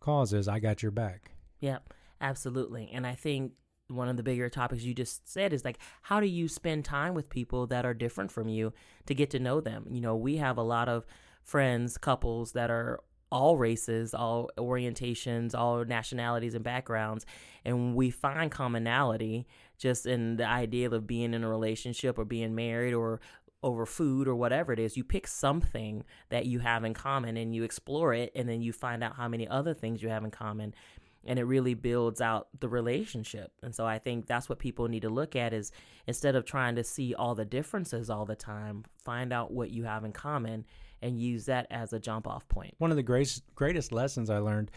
cause 0.00 0.32
is. 0.32 0.48
I 0.48 0.58
got 0.58 0.82
your 0.82 0.92
back. 0.92 1.32
Yep, 1.60 1.94
absolutely. 2.20 2.90
And 2.92 3.06
I 3.06 3.14
think 3.14 3.52
one 3.88 4.08
of 4.08 4.16
the 4.16 4.22
bigger 4.22 4.48
topics 4.48 4.82
you 4.82 4.94
just 4.94 5.28
said 5.28 5.52
is 5.52 5.64
like 5.64 5.78
how 6.02 6.18
do 6.18 6.26
you 6.26 6.48
spend 6.48 6.84
time 6.84 7.14
with 7.14 7.28
people 7.28 7.66
that 7.66 7.84
are 7.84 7.92
different 7.92 8.32
from 8.32 8.48
you 8.48 8.72
to 9.04 9.14
get 9.14 9.28
to 9.28 9.38
know 9.38 9.60
them 9.60 9.84
you 9.90 10.00
know 10.00 10.16
we 10.16 10.38
have 10.38 10.56
a 10.56 10.62
lot 10.62 10.88
of 10.88 11.04
friends 11.42 11.98
couples 11.98 12.52
that 12.52 12.70
are 12.70 13.00
all 13.30 13.56
races, 13.56 14.14
all 14.14 14.50
orientations, 14.58 15.54
all 15.54 15.84
nationalities 15.84 16.54
and 16.54 16.64
backgrounds, 16.64 17.26
and 17.64 17.94
we 17.94 18.10
find 18.10 18.50
commonality 18.50 19.46
just 19.78 20.06
in 20.06 20.36
the 20.36 20.46
idea 20.46 20.90
of 20.90 21.06
being 21.06 21.34
in 21.34 21.42
a 21.42 21.48
relationship 21.48 22.18
or 22.18 22.24
being 22.24 22.54
married 22.54 22.94
or 22.94 23.20
over 23.62 23.86
food 23.86 24.28
or 24.28 24.36
whatever 24.36 24.72
it 24.72 24.78
is. 24.78 24.96
You 24.96 25.04
pick 25.04 25.26
something 25.26 26.04
that 26.28 26.46
you 26.46 26.58
have 26.60 26.84
in 26.84 26.94
common 26.94 27.36
and 27.36 27.54
you 27.54 27.64
explore 27.64 28.12
it, 28.12 28.30
and 28.36 28.48
then 28.48 28.60
you 28.60 28.72
find 28.72 29.02
out 29.02 29.16
how 29.16 29.26
many 29.26 29.48
other 29.48 29.74
things 29.74 30.02
you 30.02 30.10
have 30.10 30.22
in 30.22 30.30
common. 30.30 30.74
And 31.26 31.38
it 31.38 31.44
really 31.44 31.72
builds 31.72 32.20
out 32.20 32.48
the 32.60 32.68
relationship. 32.68 33.50
And 33.62 33.74
so 33.74 33.86
I 33.86 33.98
think 33.98 34.26
that's 34.26 34.50
what 34.50 34.58
people 34.58 34.88
need 34.88 35.00
to 35.02 35.08
look 35.08 35.34
at 35.34 35.54
is 35.54 35.72
instead 36.06 36.36
of 36.36 36.44
trying 36.44 36.76
to 36.76 36.84
see 36.84 37.14
all 37.14 37.34
the 37.34 37.46
differences 37.46 38.10
all 38.10 38.26
the 38.26 38.36
time, 38.36 38.84
find 39.02 39.32
out 39.32 39.50
what 39.50 39.70
you 39.70 39.84
have 39.84 40.04
in 40.04 40.12
common 40.12 40.66
and 41.04 41.20
use 41.20 41.44
that 41.46 41.66
as 41.70 41.92
a 41.92 42.00
jump 42.00 42.26
off 42.26 42.48
point. 42.48 42.74
One 42.78 42.90
of 42.90 42.96
the 42.96 43.02
greatest 43.02 43.42
greatest 43.54 43.92
lessons 43.92 44.30
I 44.30 44.38
learned, 44.38 44.70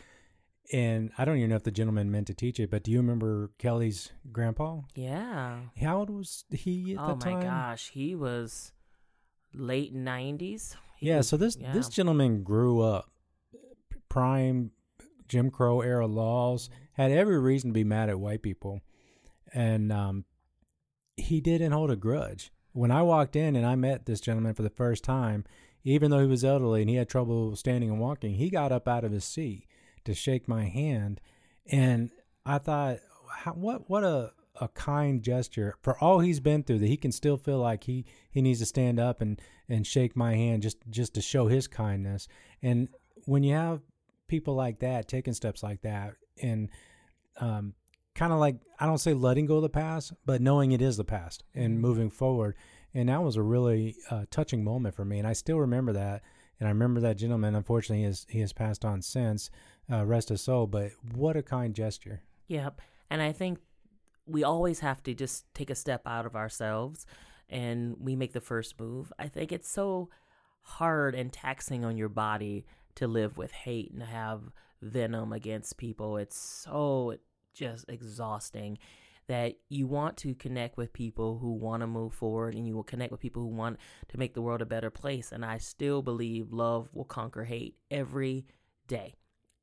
and 0.71 1.11
I 1.17 1.25
don't 1.25 1.37
even 1.37 1.49
know 1.49 1.55
if 1.55 1.63
the 1.63 1.71
gentleman 1.71 2.11
meant 2.11 2.27
to 2.27 2.33
teach 2.33 2.59
it, 2.59 2.69
but 2.69 2.83
do 2.83 2.91
you 2.91 2.97
remember 2.97 3.51
Kelly's 3.57 4.11
grandpa? 4.31 4.81
Yeah. 4.93 5.59
How 5.81 5.99
old 5.99 6.09
was 6.09 6.43
he 6.51 6.93
at 6.93 6.99
oh 6.99 7.15
the 7.15 7.23
time? 7.23 7.33
Oh 7.33 7.37
my 7.37 7.43
gosh, 7.43 7.89
he 7.89 8.13
was 8.13 8.73
late 9.53 9.93
nineties. 9.93 10.75
Yeah. 10.99 11.21
So 11.21 11.37
this 11.37 11.57
yeah. 11.59 11.71
this 11.71 11.87
gentleman 11.87 12.43
grew 12.43 12.81
up 12.81 13.09
prime 14.09 14.71
Jim 15.27 15.49
Crow 15.49 15.81
era 15.81 16.07
laws, 16.07 16.69
had 16.93 17.11
every 17.11 17.39
reason 17.39 17.69
to 17.69 17.73
be 17.73 17.83
mad 17.83 18.09
at 18.09 18.19
white 18.19 18.41
people, 18.41 18.81
and 19.53 19.91
um, 19.91 20.25
he 21.15 21.39
didn't 21.41 21.71
hold 21.71 21.91
a 21.91 21.95
grudge. 21.95 22.51
When 22.73 22.91
I 22.91 23.01
walked 23.01 23.35
in 23.35 23.55
and 23.55 23.65
I 23.65 23.75
met 23.75 24.05
this 24.05 24.21
gentleman 24.21 24.53
for 24.53 24.61
the 24.61 24.69
first 24.69 25.03
time, 25.03 25.45
even 25.87 26.11
though 26.11 26.19
he 26.19 26.27
was 26.27 26.43
elderly 26.43 26.81
and 26.81 26.89
he 26.89 26.97
had 26.97 27.07
trouble 27.07 27.55
standing 27.55 27.89
and 27.89 27.97
walking, 27.97 28.33
he 28.33 28.49
got 28.49 28.73
up 28.73 28.89
out 28.89 29.05
of 29.05 29.13
his 29.13 29.23
seat 29.23 29.65
to 30.03 30.13
shake 30.13 30.45
my 30.45 30.65
hand. 30.65 31.21
And 31.65 32.11
I 32.45 32.57
thought, 32.57 32.97
how, 33.29 33.53
what 33.53 33.89
what 33.89 34.03
a, 34.03 34.31
a 34.59 34.67
kind 34.69 35.21
gesture 35.21 35.75
for 35.81 35.97
all 36.03 36.19
he's 36.19 36.41
been 36.41 36.63
through 36.63 36.79
that 36.79 36.87
he 36.87 36.97
can 36.97 37.13
still 37.13 37.37
feel 37.37 37.59
like 37.59 37.85
he, 37.85 38.05
he 38.29 38.41
needs 38.41 38.59
to 38.59 38.65
stand 38.65 38.99
up 38.99 39.21
and, 39.21 39.39
and 39.69 39.87
shake 39.87 40.13
my 40.13 40.35
hand 40.35 40.61
just, 40.61 40.77
just 40.89 41.13
to 41.13 41.21
show 41.21 41.47
his 41.47 41.67
kindness. 41.67 42.27
And 42.61 42.89
when 43.23 43.43
you 43.43 43.53
have 43.53 43.79
people 44.27 44.55
like 44.55 44.79
that 44.79 45.07
taking 45.07 45.33
steps 45.33 45.63
like 45.63 45.83
that 45.83 46.15
and 46.41 46.69
um, 47.39 47.75
kind 48.13 48.33
of 48.33 48.39
like 48.39 48.57
I 48.77 48.87
don't 48.87 48.97
say 48.97 49.13
letting 49.13 49.45
go 49.45 49.55
of 49.55 49.61
the 49.61 49.69
past, 49.69 50.11
but 50.25 50.41
knowing 50.41 50.73
it 50.73 50.81
is 50.81 50.97
the 50.97 51.05
past 51.05 51.45
and 51.55 51.75
mm-hmm. 51.75 51.81
moving 51.81 52.09
forward 52.09 52.55
and 52.97 53.09
that 53.09 53.21
was 53.21 53.35
a 53.35 53.43
really 53.43 53.95
uh, 54.09 54.25
touching 54.31 54.63
moment 54.63 54.95
for 54.95 55.05
me, 55.05 55.19
and 55.19 55.27
I 55.27 55.33
still 55.33 55.59
remember 55.59 55.93
that. 55.93 56.23
And 56.59 56.67
I 56.67 56.71
remember 56.71 56.99
that 57.01 57.17
gentleman. 57.17 57.53
Unfortunately, 57.53 57.99
he 57.99 58.05
has 58.05 58.25
he 58.27 58.39
has 58.39 58.53
passed 58.53 58.83
on 58.83 59.03
since. 59.03 59.51
Uh, 59.89 60.03
rest 60.03 60.29
his 60.29 60.41
soul. 60.41 60.65
But 60.65 60.91
what 61.13 61.37
a 61.37 61.43
kind 61.43 61.75
gesture. 61.75 62.23
Yep. 62.47 62.81
And 63.11 63.21
I 63.21 63.31
think 63.31 63.59
we 64.25 64.43
always 64.43 64.79
have 64.79 65.03
to 65.03 65.13
just 65.13 65.45
take 65.53 65.69
a 65.69 65.75
step 65.75 66.01
out 66.07 66.25
of 66.25 66.35
ourselves, 66.35 67.05
and 67.47 67.95
we 67.99 68.15
make 68.15 68.33
the 68.33 68.41
first 68.41 68.79
move. 68.79 69.13
I 69.19 69.27
think 69.27 69.51
it's 69.51 69.69
so 69.69 70.09
hard 70.63 71.13
and 71.13 71.31
taxing 71.31 71.85
on 71.85 71.97
your 71.97 72.09
body 72.09 72.65
to 72.95 73.05
live 73.07 73.37
with 73.37 73.51
hate 73.51 73.91
and 73.91 74.01
have 74.01 74.41
venom 74.81 75.33
against 75.33 75.77
people. 75.77 76.17
It's 76.17 76.35
so 76.35 77.17
just 77.53 77.85
exhausting 77.89 78.79
that 79.27 79.55
you 79.69 79.87
want 79.87 80.17
to 80.17 80.33
connect 80.33 80.77
with 80.77 80.93
people 80.93 81.37
who 81.39 81.53
want 81.53 81.81
to 81.81 81.87
move 81.87 82.13
forward 82.13 82.55
and 82.55 82.65
you 82.65 82.75
will 82.75 82.83
connect 82.83 83.11
with 83.11 83.21
people 83.21 83.41
who 83.41 83.49
want 83.49 83.77
to 84.07 84.17
make 84.17 84.33
the 84.33 84.41
world 84.41 84.61
a 84.61 84.65
better 84.65 84.89
place. 84.89 85.31
And 85.31 85.45
I 85.45 85.57
still 85.57 86.01
believe 86.01 86.51
love 86.51 86.89
will 86.93 87.05
conquer 87.05 87.43
hate 87.43 87.75
every 87.91 88.45
day. 88.87 89.15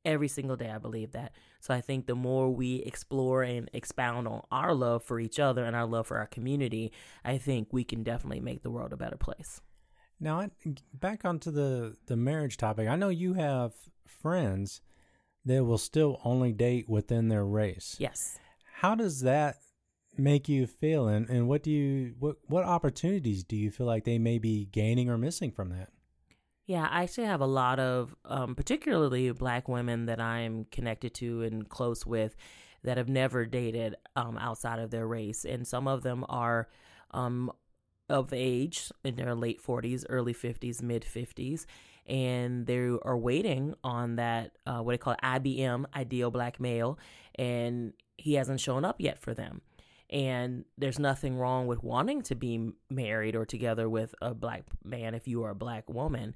Every 0.03 0.27
single 0.27 0.55
day, 0.55 0.69
I 0.69 0.77
believe 0.77 1.13
that. 1.13 1.31
So 1.59 1.73
I 1.73 1.81
think 1.81 2.05
the 2.05 2.13
more 2.13 2.51
we 2.51 2.75
explore 2.75 3.41
and 3.41 3.71
expound 3.73 4.27
on 4.27 4.43
our 4.51 4.75
love 4.75 5.03
for 5.03 5.19
each 5.19 5.39
other 5.39 5.65
and 5.65 5.75
our 5.75 5.87
love 5.87 6.05
for 6.05 6.19
our 6.19 6.27
community, 6.27 6.91
I 7.23 7.39
think 7.39 7.69
we 7.71 7.83
can 7.83 8.03
definitely 8.03 8.39
make 8.39 8.61
the 8.61 8.69
world 8.69 8.93
a 8.93 8.97
better 8.97 9.17
place. 9.17 9.61
Now, 10.19 10.47
back 10.93 11.25
onto 11.25 11.49
the 11.49 11.97
the 12.05 12.15
marriage 12.15 12.55
topic. 12.55 12.87
I 12.87 12.95
know 12.95 13.09
you 13.09 13.33
have 13.33 13.73
friends 14.05 14.81
that 15.43 15.65
will 15.65 15.79
still 15.79 16.21
only 16.23 16.53
date 16.53 16.87
within 16.87 17.27
their 17.27 17.43
race. 17.43 17.95
Yes 17.99 18.39
how 18.85 18.93
does 18.93 19.21
that 19.21 19.57
make 20.15 20.47
you 20.47 20.67
feel? 20.67 21.07
And, 21.07 21.27
and 21.27 21.47
what 21.47 21.63
do 21.63 21.71
you 21.71 22.13
what 22.19 22.37
what 22.45 22.63
opportunities 22.63 23.43
do 23.43 23.55
you 23.55 23.71
feel 23.71 23.87
like 23.87 24.03
they 24.03 24.19
may 24.19 24.37
be 24.37 24.65
gaining 24.65 25.09
or 25.09 25.17
missing 25.17 25.51
from 25.51 25.69
that? 25.69 25.89
Yeah 26.67 26.87
i 26.89 27.03
actually 27.03 27.25
have 27.25 27.41
a 27.41 27.47
lot 27.47 27.79
of 27.79 28.15
um, 28.25 28.55
particularly 28.55 29.31
black 29.31 29.67
women 29.67 30.05
that 30.05 30.19
i'm 30.19 30.65
connected 30.71 31.13
to 31.15 31.43
and 31.43 31.69
close 31.69 32.05
with 32.05 32.35
that 32.83 32.97
have 32.97 33.09
never 33.09 33.45
dated 33.45 33.95
um, 34.15 34.37
outside 34.37 34.79
of 34.79 34.91
their 34.91 35.07
race. 35.07 35.43
And 35.43 35.67
some 35.67 35.87
of 35.87 36.03
them 36.03 36.23
are 36.29 36.67
um, 37.09 37.51
of 38.07 38.31
age 38.33 38.91
in 39.03 39.15
their 39.15 39.33
late 39.33 39.59
40s 39.63 40.05
early 40.09 40.35
50s 40.35 40.83
mid 40.83 41.03
50s 41.03 41.65
and 42.07 42.67
they 42.67 42.77
are 42.77 43.17
waiting 43.17 43.73
on 43.83 44.17
that 44.17 44.51
uh, 44.67 44.79
what 44.79 44.93
they 44.93 44.97
call 44.97 45.15
IBM 45.23 45.85
ideal 45.95 46.29
black 46.29 46.59
male. 46.59 46.99
And 47.35 47.93
he 48.17 48.33
hasn't 48.35 48.59
shown 48.59 48.85
up 48.85 48.95
yet 48.99 49.19
for 49.19 49.33
them. 49.33 49.61
And 50.09 50.65
there's 50.77 50.99
nothing 50.99 51.37
wrong 51.37 51.67
with 51.67 51.83
wanting 51.83 52.21
to 52.23 52.35
be 52.35 52.71
married 52.89 53.35
or 53.35 53.45
together 53.45 53.89
with 53.89 54.13
a 54.21 54.33
black 54.33 54.63
man 54.83 55.15
if 55.15 55.27
you 55.27 55.43
are 55.43 55.51
a 55.51 55.55
black 55.55 55.89
woman. 55.89 56.35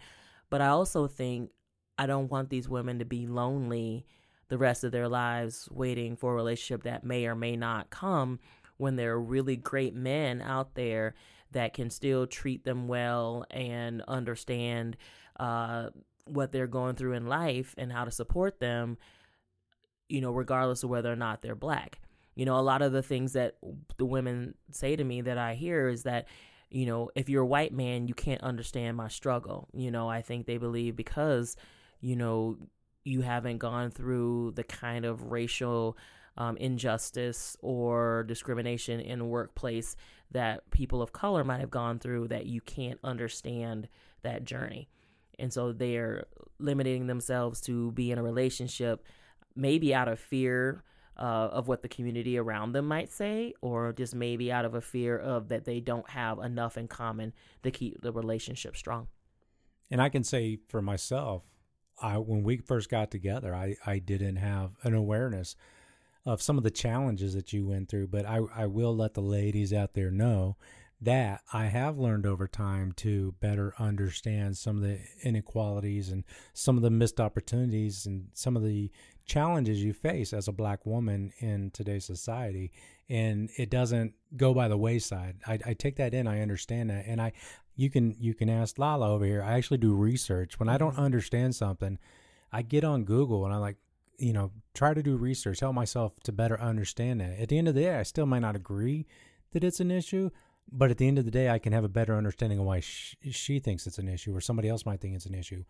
But 0.50 0.62
I 0.62 0.68
also 0.68 1.08
think 1.08 1.52
I 1.98 2.08
don't 2.08 2.32
want 2.32 2.50
these 2.50 2.68
women 2.68 3.00
to 3.00 3.06
be 3.06 3.28
lonely 3.28 4.06
the 4.48 4.58
rest 4.58 4.84
of 4.84 4.92
their 4.92 5.08
lives 5.08 5.70
waiting 5.72 6.16
for 6.16 6.34
a 6.34 6.36
relationship 6.36 6.84
that 6.84 7.04
may 7.04 7.28
or 7.28 7.36
may 7.36 7.56
not 7.56 7.92
come 7.92 8.40
when 8.78 8.96
there 8.96 9.12
are 9.12 9.22
really 9.22 9.56
great 9.56 9.94
men 9.94 10.42
out 10.42 10.74
there 10.74 11.14
that 11.52 11.74
can 11.74 11.90
still 11.90 12.26
treat 12.26 12.64
them 12.64 12.88
well 12.88 13.46
and 13.52 14.02
understand 14.08 14.98
uh, 15.40 15.90
what 16.26 16.52
they're 16.52 16.68
going 16.68 16.96
through 16.96 17.14
in 17.14 17.28
life 17.28 17.76
and 17.78 17.92
how 17.92 18.06
to 18.06 18.12
support 18.12 18.60
them 18.60 18.98
you 20.10 20.22
know, 20.22 20.32
regardless 20.32 20.84
of 20.84 20.90
whether 20.90 21.12
or 21.12 21.16
not 21.16 21.42
they're 21.42 21.56
black. 21.56 22.00
You 22.36 22.46
know, 22.46 22.58
a 22.58 22.62
lot 22.62 22.82
of 22.82 22.92
the 22.92 23.04
things 23.04 23.34
that 23.34 23.56
the 23.98 24.06
women 24.06 24.56
say 24.72 24.96
to 24.96 25.04
me 25.04 25.22
that 25.22 25.38
I 25.38 25.56
hear 25.56 25.88
is 25.88 26.04
that, 26.04 26.28
you 26.70 26.86
know, 26.86 27.10
if 27.16 27.30
you're 27.30 27.44
a 27.44 27.48
white 27.48 27.74
man, 27.74 28.08
you 28.08 28.14
can't 28.14 28.42
understand 28.42 28.98
my 28.98 29.08
struggle. 29.08 29.68
You 29.74 29.92
know, 29.92 30.10
I 30.10 30.22
think 30.22 30.46
they 30.46 30.58
believe 30.58 30.96
because, 30.96 31.56
you 32.02 32.16
know, 32.16 32.58
you 33.04 33.22
haven't 33.22 33.58
gone 33.58 33.92
through 33.92 34.54
the 34.56 34.64
kind 34.64 35.06
of 35.06 35.32
racial 35.32 35.98
um, 36.38 36.56
injustice 36.58 37.58
or 37.62 38.24
discrimination 38.24 39.00
in 39.00 39.20
a 39.20 39.26
workplace 39.26 39.96
that 40.32 40.70
people 40.72 41.02
of 41.02 41.12
color 41.12 41.44
might 41.44 41.60
have 41.60 41.72
gone 41.72 42.00
through 42.00 42.30
that 42.30 42.46
you 42.46 42.62
can't 42.62 43.00
understand 43.04 43.88
that 44.24 44.46
journey. 44.46 44.90
And 45.38 45.52
so 45.52 45.72
they're 45.72 46.26
limiting 46.60 47.08
themselves 47.08 47.62
to 47.62 47.92
be 47.94 48.12
in 48.12 48.18
a 48.18 48.24
relationship 48.24 49.04
maybe 49.60 49.94
out 49.94 50.08
of 50.08 50.20
fear 50.20 50.84
uh, 51.18 51.50
of 51.52 51.68
what 51.68 51.82
the 51.82 51.90
community 51.90 52.38
around 52.38 52.72
them 52.72 52.88
might 52.88 53.12
say, 53.12 53.54
or 53.62 53.92
just 53.92 54.16
maybe 54.16 54.52
out 54.52 54.66
of 54.66 54.74
a 54.74 54.82
fear 54.82 55.18
of 55.18 55.50
that 55.50 55.66
they 55.66 55.80
don't 55.80 56.10
have 56.10 56.40
enough 56.40 56.78
in 56.78 56.88
common 56.88 57.34
to 57.64 57.72
keep 57.72 58.02
the 58.02 58.12
relationship 58.12 58.78
strong. 58.78 59.08
And 59.92 60.02
I 60.02 60.10
can 60.10 60.24
say 60.24 60.60
for 60.70 60.82
myself, 60.82 61.44
I 62.02 62.18
when 62.18 62.44
we 62.44 62.58
first 62.58 62.90
got 62.90 63.12
together, 63.12 63.54
I, 63.54 63.76
I 63.86 64.00
didn't 64.00 64.38
have 64.38 64.72
an 64.84 64.94
awareness 64.94 65.56
of 66.26 66.42
some 66.42 66.58
of 66.58 66.64
the 66.64 66.72
challenges 66.72 67.34
that 67.34 67.52
you 67.52 67.66
went 67.66 67.90
through, 67.90 68.08
but 68.08 68.26
I, 68.26 68.40
I 68.56 68.66
will 68.68 68.96
let 68.96 69.14
the 69.14 69.22
ladies 69.22 69.74
out 69.74 69.94
there 69.94 70.12
know 70.12 70.58
that 71.02 71.42
I 71.54 71.66
have 71.66 71.98
learned 71.98 72.26
over 72.26 72.48
time 72.48 72.92
to 72.98 73.34
better 73.40 73.74
understand 73.80 74.58
some 74.58 74.78
of 74.78 74.84
the 74.84 75.00
inequalities 75.24 76.10
and 76.10 76.26
some 76.54 76.76
of 76.76 76.84
the 76.84 76.90
missed 76.90 77.22
opportunities 77.22 78.06
and 78.06 78.28
some 78.34 78.58
of 78.58 78.64
the 78.64 78.92
challenges 79.30 79.84
you 79.84 79.94
face 79.94 80.34
as 80.34 80.48
a 80.48 80.52
black 80.52 80.86
woman 80.86 81.32
in 81.40 81.72
today's 81.72 82.06
society 82.06 82.72
and 83.10 83.50
it 83.58 83.70
doesn't 83.70 84.14
go 84.36 84.54
by 84.54 84.68
the 84.68 84.78
wayside 84.78 85.36
I, 85.48 85.60
I, 85.66 85.74
take 85.74 85.96
that 85.98 86.14
in 86.14 86.28
i 86.28 86.42
understand 86.42 86.90
that 86.90 87.06
and 87.08 87.22
i 87.22 87.32
you 87.76 87.90
can 87.90 88.16
you 88.20 88.34
can 88.34 88.50
ask 88.50 88.78
lala 88.78 89.10
over 89.10 89.26
here 89.26 89.42
i 89.42 89.54
actually 89.54 89.78
do 89.78 89.94
research 89.94 90.60
when 90.60 90.68
i 90.68 90.78
don't 90.78 90.94
mm-hmm. 90.94 91.04
understand 91.04 91.56
something 91.56 91.98
i 92.52 92.62
get 92.62 92.84
on 92.84 93.06
google 93.06 93.46
and 93.46 93.54
i 93.54 93.58
like 93.58 93.78
you 94.20 94.34
know, 94.34 94.52
try 94.74 94.94
to 94.94 95.02
do 95.02 95.16
research, 95.16 95.62
help 95.62 95.74
myself 95.74 96.14
to 96.24 96.32
better 96.32 96.60
understand 96.60 97.22
that. 97.22 97.40
At 97.40 97.50
the 97.50 97.58
end 97.58 97.68
of 97.68 97.76
the 97.76 97.82
day, 97.82 97.96
I 97.96 98.04
still 98.04 98.26
might 98.26 98.40
not 98.40 98.56
agree 98.56 99.08
that 99.54 99.64
it's 99.64 99.80
an 99.80 99.92
issue, 99.92 100.30
but 100.72 100.92
at 100.92 100.98
the 100.98 101.08
end 101.08 101.18
of 101.18 101.26
the 101.26 101.32
day, 101.32 101.50
I 101.50 101.60
can 101.60 101.74
have 101.74 101.84
a 101.84 101.90
better 101.90 102.16
understanding 102.16 102.60
of 102.60 102.66
why 102.66 102.80
she, 102.80 103.16
she 103.32 103.60
thinks 103.60 103.88
it's 103.88 103.98
an 103.98 104.08
issue 104.08 104.36
or 104.36 104.42
somebody 104.42 104.70
else 104.70 104.86
might 104.86 105.02
think 105.02 105.16
it's 105.16 105.26
an 105.26 105.34
issue. 105.34 105.64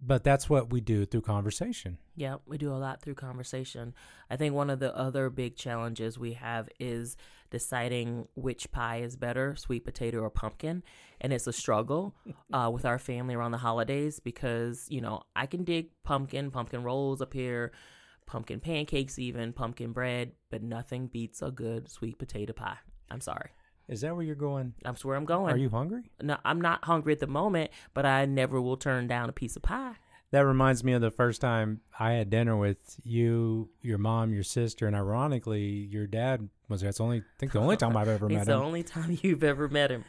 But 0.00 0.24
that's 0.24 0.48
what 0.48 0.70
we 0.70 0.80
do 0.80 1.06
through 1.06 1.22
conversation. 1.22 1.98
Yeah, 2.14 2.36
we 2.46 2.58
do 2.58 2.72
a 2.72 2.76
lot 2.76 3.02
through 3.02 3.14
conversation. 3.14 3.94
I 4.30 4.36
think 4.36 4.54
one 4.54 4.70
of 4.70 4.78
the 4.78 4.96
other 4.96 5.30
big 5.30 5.56
challenges 5.56 6.18
we 6.18 6.34
have 6.34 6.68
is 6.78 7.16
deciding 7.50 8.28
which 8.34 8.70
pie 8.72 8.98
is 8.98 9.16
better, 9.16 9.56
sweet 9.56 9.84
potato 9.84 10.20
or 10.20 10.30
pumpkin. 10.30 10.82
And 11.20 11.32
it's 11.32 11.46
a 11.46 11.52
struggle 11.52 12.14
uh, 12.52 12.70
with 12.72 12.84
our 12.84 12.98
family 12.98 13.34
around 13.34 13.52
the 13.52 13.58
holidays 13.58 14.20
because, 14.20 14.86
you 14.90 15.00
know, 15.00 15.22
I 15.34 15.46
can 15.46 15.64
dig 15.64 15.90
pumpkin, 16.02 16.50
pumpkin 16.50 16.82
rolls 16.82 17.20
up 17.20 17.32
here, 17.32 17.72
pumpkin 18.26 18.60
pancakes, 18.60 19.18
even 19.18 19.52
pumpkin 19.52 19.92
bread, 19.92 20.32
but 20.50 20.62
nothing 20.62 21.06
beats 21.06 21.42
a 21.42 21.50
good 21.50 21.90
sweet 21.90 22.18
potato 22.18 22.52
pie. 22.52 22.78
I'm 23.10 23.20
sorry. 23.20 23.50
Is 23.88 24.00
that 24.00 24.14
where 24.16 24.24
you're 24.24 24.34
going? 24.34 24.74
That's 24.82 25.04
where 25.04 25.16
I'm 25.16 25.24
going. 25.24 25.52
Are 25.54 25.56
you 25.56 25.68
hungry? 25.70 26.10
No, 26.20 26.36
I'm 26.44 26.60
not 26.60 26.84
hungry 26.84 27.12
at 27.12 27.20
the 27.20 27.26
moment, 27.26 27.70
but 27.94 28.04
I 28.04 28.24
never 28.26 28.60
will 28.60 28.76
turn 28.76 29.06
down 29.06 29.28
a 29.28 29.32
piece 29.32 29.54
of 29.56 29.62
pie. 29.62 29.94
That 30.32 30.40
reminds 30.40 30.82
me 30.82 30.92
of 30.92 31.00
the 31.00 31.12
first 31.12 31.40
time 31.40 31.82
I 32.00 32.12
had 32.14 32.30
dinner 32.30 32.56
with 32.56 32.78
you, 33.04 33.70
your 33.80 33.98
mom, 33.98 34.34
your 34.34 34.42
sister, 34.42 34.88
and 34.88 34.96
ironically, 34.96 35.62
your 35.62 36.08
dad 36.08 36.48
was. 36.68 36.80
That's 36.80 37.00
only 37.00 37.18
I 37.18 37.22
think 37.38 37.52
the 37.52 37.60
only 37.60 37.76
time 37.76 37.96
I've 37.96 38.08
ever 38.08 38.28
met 38.28 38.38
it's 38.40 38.48
him. 38.48 38.58
the 38.58 38.64
only 38.64 38.82
time 38.82 39.16
you've 39.22 39.44
ever 39.44 39.68
met 39.68 39.90
him, 39.92 40.04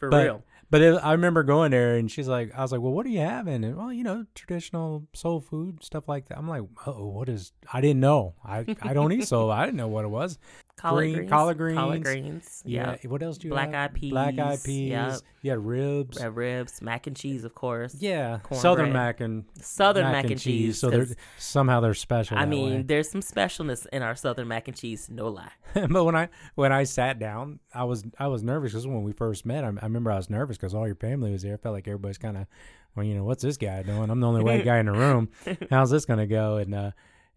for 0.00 0.08
But- 0.08 0.24
real. 0.24 0.42
But 0.68 0.82
it, 0.82 0.94
I 1.02 1.12
remember 1.12 1.42
going 1.42 1.70
there, 1.70 1.96
and 1.96 2.10
she's 2.10 2.28
like, 2.28 2.52
I 2.56 2.62
was 2.62 2.72
like, 2.72 2.80
well, 2.80 2.92
what 2.92 3.06
are 3.06 3.10
you 3.10 3.20
having? 3.20 3.64
And 3.64 3.76
well, 3.76 3.92
you 3.92 4.04
know, 4.04 4.26
traditional 4.34 5.06
soul 5.14 5.40
food 5.40 5.82
stuff 5.82 6.08
like 6.08 6.28
that. 6.28 6.38
I'm 6.38 6.48
like, 6.48 6.62
oh, 6.86 7.06
what 7.08 7.28
is? 7.28 7.52
I 7.72 7.80
didn't 7.80 8.00
know. 8.00 8.34
I 8.44 8.64
I 8.82 8.92
don't 8.92 9.12
eat 9.12 9.26
soul. 9.26 9.50
I 9.50 9.64
didn't 9.64 9.78
know 9.78 9.88
what 9.88 10.04
it 10.04 10.08
was. 10.08 10.38
Collard 10.80 11.02
green- 11.02 11.14
greens, 11.14 11.30
collard 11.30 11.58
collard 11.74 12.02
greens. 12.04 12.22
greens. 12.22 12.62
Yeah, 12.64 12.96
What 13.06 13.22
else 13.22 13.36
do 13.36 13.48
you 13.48 13.52
Black 13.52 13.72
have? 13.74 13.90
eyed 13.90 13.94
peas. 13.94 14.10
Black 14.12 14.38
eyed 14.38 14.64
peas. 14.64 14.88
Yep. 14.88 15.14
You 15.42 15.50
had 15.50 15.58
ribs. 15.66 16.18
Red 16.18 16.34
ribs, 16.36 16.80
mac 16.80 17.06
and 17.06 17.14
cheese, 17.14 17.44
of 17.44 17.54
course. 17.54 17.96
Yeah, 17.98 18.38
Cornbread. 18.42 18.60
southern 18.62 18.92
mac 18.94 19.20
and 19.20 19.44
Southern 19.60 20.10
mac, 20.10 20.24
and 20.30 20.40
cheese. 20.40 20.78
So 20.80 20.88
they're 20.88 21.06
somehow 21.36 21.80
they're 21.80 21.92
special. 21.92 22.38
I 22.38 22.46
mean, 22.46 22.74
way. 22.76 22.82
there's 22.82 23.10
some 23.10 23.20
specialness 23.20 23.86
in 23.92 24.02
our 24.02 24.14
southern 24.14 24.48
mac 24.48 24.68
and 24.68 24.76
cheese. 24.76 25.08
No 25.10 25.28
lie. 25.28 25.50
but 25.74 26.04
when 26.04 26.16
I 26.16 26.30
when 26.54 26.72
I 26.72 26.84
sat 26.84 27.18
down, 27.18 27.60
I 27.74 27.84
was 27.84 28.02
I 28.18 28.28
was 28.28 28.42
nervous 28.42 28.72
because 28.72 28.86
when 28.86 29.02
we 29.02 29.12
first 29.12 29.44
met, 29.44 29.64
I, 29.64 29.68
I 29.68 29.84
remember 29.84 30.10
I 30.10 30.16
was 30.16 30.30
nervous 30.30 30.49
because 30.58 30.74
all 30.74 30.86
your 30.86 30.96
family 30.96 31.32
was 31.32 31.42
there. 31.42 31.54
I 31.54 31.56
felt 31.56 31.74
like 31.74 31.86
everybody's 31.86 32.18
kind 32.18 32.36
of, 32.36 32.46
well, 32.94 33.04
you 33.04 33.14
know, 33.14 33.24
what's 33.24 33.42
this 33.42 33.56
guy 33.56 33.82
doing? 33.82 34.10
I'm 34.10 34.20
the 34.20 34.26
only 34.26 34.42
white 34.42 34.64
guy 34.64 34.78
in 34.78 34.86
the 34.86 34.92
room. 34.92 35.30
How's 35.70 35.90
this 35.90 36.04
gonna 36.04 36.26
go? 36.26 36.56
And 36.56 36.74
uh, 36.74 36.90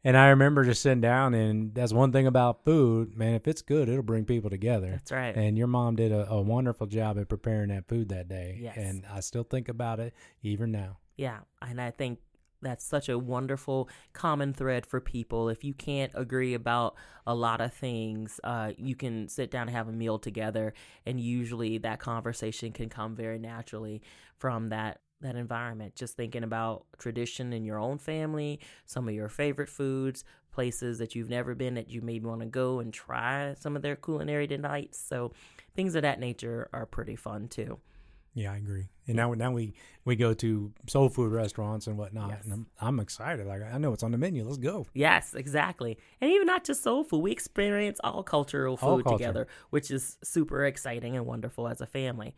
and 0.04 0.18
I 0.18 0.30
remember 0.30 0.64
just 0.66 0.82
sitting 0.82 1.02
down, 1.02 1.34
and 1.34 1.74
that's 1.74 1.94
one 1.94 2.12
thing 2.12 2.28
about 2.28 2.66
food, 2.66 3.18
man. 3.18 3.36
If 3.36 3.48
it's 3.48 3.62
good, 3.62 3.88
it'll 3.88 4.04
bring 4.04 4.26
people 4.26 4.50
together. 4.50 4.92
That's 4.92 5.12
right. 5.12 5.36
And 5.36 5.58
your 5.58 5.68
mom 5.68 5.96
did 5.96 6.12
a, 6.12 6.30
a 6.30 6.42
wonderful 6.42 6.88
job 6.88 7.18
at 7.18 7.30
preparing 7.30 7.70
that 7.70 7.88
food 7.88 8.10
that 8.10 8.28
day. 8.28 8.60
Yes. 8.62 8.76
And 8.78 9.06
I 9.12 9.22
still 9.22 9.44
think 9.44 9.70
about 9.70 10.00
it 10.00 10.14
even 10.42 10.72
now. 10.72 10.98
Yeah, 11.16 11.40
and 11.62 11.80
I 11.80 11.92
think 11.92 12.20
that's 12.64 12.84
such 12.86 13.10
a 13.10 13.20
wonderful 13.20 13.90
common 14.14 14.54
thread 14.54 14.86
for 14.86 15.00
people. 15.00 15.50
If 15.50 15.64
you 15.64 15.74
can't 15.74 16.12
agree 16.16 16.54
about 16.54 16.96
a 17.28 17.36
lot 17.36 17.62
of 17.62 17.74
things, 17.74 18.40
uh, 18.44 18.72
you 18.78 18.96
can 18.96 19.28
sit 19.28 19.52
down 19.52 19.68
and 19.68 19.76
have 19.76 19.88
a 19.88 19.92
meal 19.92 20.18
together, 20.20 20.74
and 21.06 21.20
usually 21.20 21.78
that 21.80 22.00
conversation 22.00 22.72
can 22.72 22.90
come 22.90 23.16
very 23.16 23.40
naturally 23.40 24.02
from 24.38 24.70
that 24.70 25.00
that 25.22 25.36
environment. 25.36 25.96
Just 25.96 26.18
thinking 26.18 26.44
about 26.44 26.86
tradition 26.98 27.54
in 27.54 27.64
your 27.64 27.80
own 27.80 27.98
family, 27.98 28.60
some 28.86 29.08
of 29.08 29.14
your 29.14 29.30
favorite 29.30 29.70
foods, 29.70 30.24
places 30.52 31.00
that 31.00 31.16
you've 31.16 31.30
never 31.30 31.56
been 31.56 31.74
that 31.74 31.90
you 31.90 32.02
maybe 32.02 32.26
want 32.26 32.42
to 32.42 32.48
go 32.48 32.80
and 32.80 32.94
try 32.94 33.56
some 33.60 33.76
of 33.76 33.82
their 33.82 33.96
culinary 33.96 34.48
delights. 34.48 35.00
So 35.00 35.32
things 35.76 35.96
of 35.96 36.04
that 36.04 36.20
nature 36.20 36.70
are 36.72 36.86
pretty 36.86 37.16
fun 37.16 37.48
too. 37.48 37.80
Yeah, 38.36 38.52
I 38.52 38.58
agree. 38.58 38.88
And 39.08 39.16
now, 39.16 39.34
now 39.34 39.52
we 39.52 39.74
we 40.06 40.16
go 40.16 40.34
to 40.34 40.72
soul 40.88 41.10
food 41.10 41.32
restaurants 41.32 41.88
and 41.88 41.98
whatnot, 41.98 42.30
Yes. 42.30 42.44
and 42.46 42.54
I'm, 42.54 42.68
I'm 42.82 43.00
excited. 43.00 43.46
Like 43.46 43.62
I 43.62 43.78
know 43.78 43.92
what's 43.92 44.04
on 44.04 44.12
the 44.12 44.18
menu. 44.18 44.44
Let's 44.44 44.58
go. 44.58 44.86
Yes, 44.94 45.34
exactly. 45.34 45.98
And 46.20 46.32
even 46.32 46.48
not 46.48 46.64
just 46.64 46.84
soul 46.84 47.04
food, 47.04 47.20
we 47.20 47.32
experience 47.32 48.00
all 48.04 48.24
cultural 48.24 48.78
All 48.82 48.98
food 48.98 49.04
culture. 49.04 49.18
together, 49.26 49.48
which 49.70 49.92
is 49.92 50.18
super 50.24 50.66
exciting 50.66 51.16
and 51.16 51.26
wonderful 51.26 51.68
as 51.68 51.80
a 51.82 51.86
family. 51.86 52.36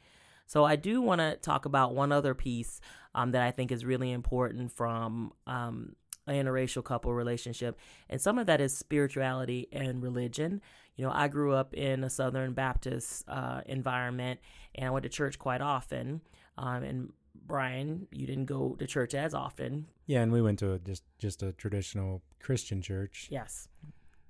So 0.48 0.64
I 0.64 0.76
do 0.76 1.02
want 1.02 1.22
to 1.22 1.38
talk 1.38 1.66
about 1.66 1.96
one 1.96 2.12
other 2.12 2.36
piece 2.36 2.80
um, 3.16 3.32
that 3.32 3.42
I 3.42 3.52
think 3.52 3.72
is 3.72 3.84
really 3.86 4.12
important 4.12 4.72
from 4.72 5.32
um, 5.48 5.96
interracial 6.34 6.84
couple 6.84 7.14
relationship, 7.14 7.78
and 8.10 8.20
some 8.20 8.38
of 8.40 8.48
that 8.48 8.62
is 8.62 8.76
spirituality 8.78 9.68
and 9.72 10.02
religion. 10.02 10.62
You 10.96 11.06
know, 11.06 11.12
I 11.14 11.28
grew 11.28 11.54
up 11.54 11.74
in 11.74 12.04
a 12.04 12.10
Southern 12.10 12.54
Baptist 12.54 13.26
uh, 13.28 13.62
environment, 13.66 14.40
and 14.76 14.88
I 14.88 14.90
went 14.92 15.04
to 15.04 15.10
church 15.10 15.38
quite 15.38 15.62
often. 15.62 16.22
Um, 16.58 16.84
and 16.84 17.14
Brian, 17.46 18.08
you 18.12 18.26
didn't 18.26 18.46
go 18.46 18.76
to 18.80 18.88
church 18.88 19.14
as 19.14 19.34
often. 19.34 19.88
Yeah, 20.08 20.22
and 20.22 20.32
we 20.32 20.42
went 20.42 20.60
to 20.60 20.74
a, 20.74 20.80
just 20.80 21.04
just 21.20 21.44
a 21.44 21.52
traditional 21.54 22.22
Christian 22.40 22.82
church. 22.82 23.28
Yes, 23.30 23.68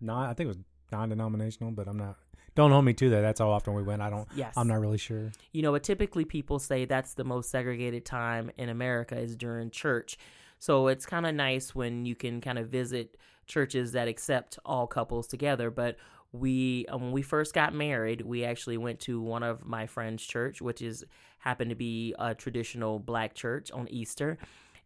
Not, 0.01 0.29
I 0.29 0.33
think 0.33 0.45
it 0.45 0.49
was 0.49 0.57
non-denominational, 0.91 1.71
but 1.71 1.87
I'm 1.87 1.97
not. 1.97 2.17
Don't 2.55 2.71
hold 2.71 2.85
me 2.85 2.93
to 2.93 3.09
that. 3.09 3.21
That's 3.21 3.39
how 3.39 3.49
often 3.49 3.73
we 3.73 3.83
went. 3.83 4.01
I 4.01 4.09
don't. 4.09 4.27
yes. 4.35 4.53
I'm 4.55 4.67
not 4.69 4.79
really 4.79 4.97
sure. 4.97 5.31
you 5.51 5.61
know, 5.61 5.73
but 5.73 5.83
typically 5.83 6.23
people 6.23 6.57
say 6.57 6.85
that's 6.85 7.13
the 7.13 7.25
most 7.25 7.49
segregated 7.51 8.05
time 8.05 8.49
in 8.57 8.69
America 8.69 9.17
is 9.17 9.35
during 9.35 9.69
church. 9.71 10.17
So 10.59 10.87
it's 10.87 11.05
kind 11.05 11.25
of 11.25 11.35
nice 11.35 11.75
when 11.75 12.05
you 12.05 12.15
can 12.15 12.41
kind 12.41 12.57
of 12.57 12.69
visit 12.69 13.17
churches 13.45 13.91
that 13.91 14.07
accept 14.07 14.57
all 14.65 14.87
couples 14.87 15.27
together. 15.27 15.69
But 15.69 15.97
we, 16.31 16.85
um, 16.89 17.01
when 17.01 17.11
we 17.11 17.21
first 17.21 17.53
got 17.53 17.73
married, 17.73 18.21
we 18.21 18.43
actually 18.43 18.77
went 18.77 18.99
to 19.01 19.21
one 19.21 19.43
of 19.43 19.65
my 19.65 19.87
friend's 19.87 20.23
church, 20.23 20.61
which 20.61 20.81
is 20.81 21.05
happened 21.39 21.69
to 21.69 21.75
be 21.75 22.15
a 22.19 22.33
traditional 22.33 22.99
black 22.99 23.35
church 23.35 23.71
on 23.71 23.87
Easter. 23.89 24.37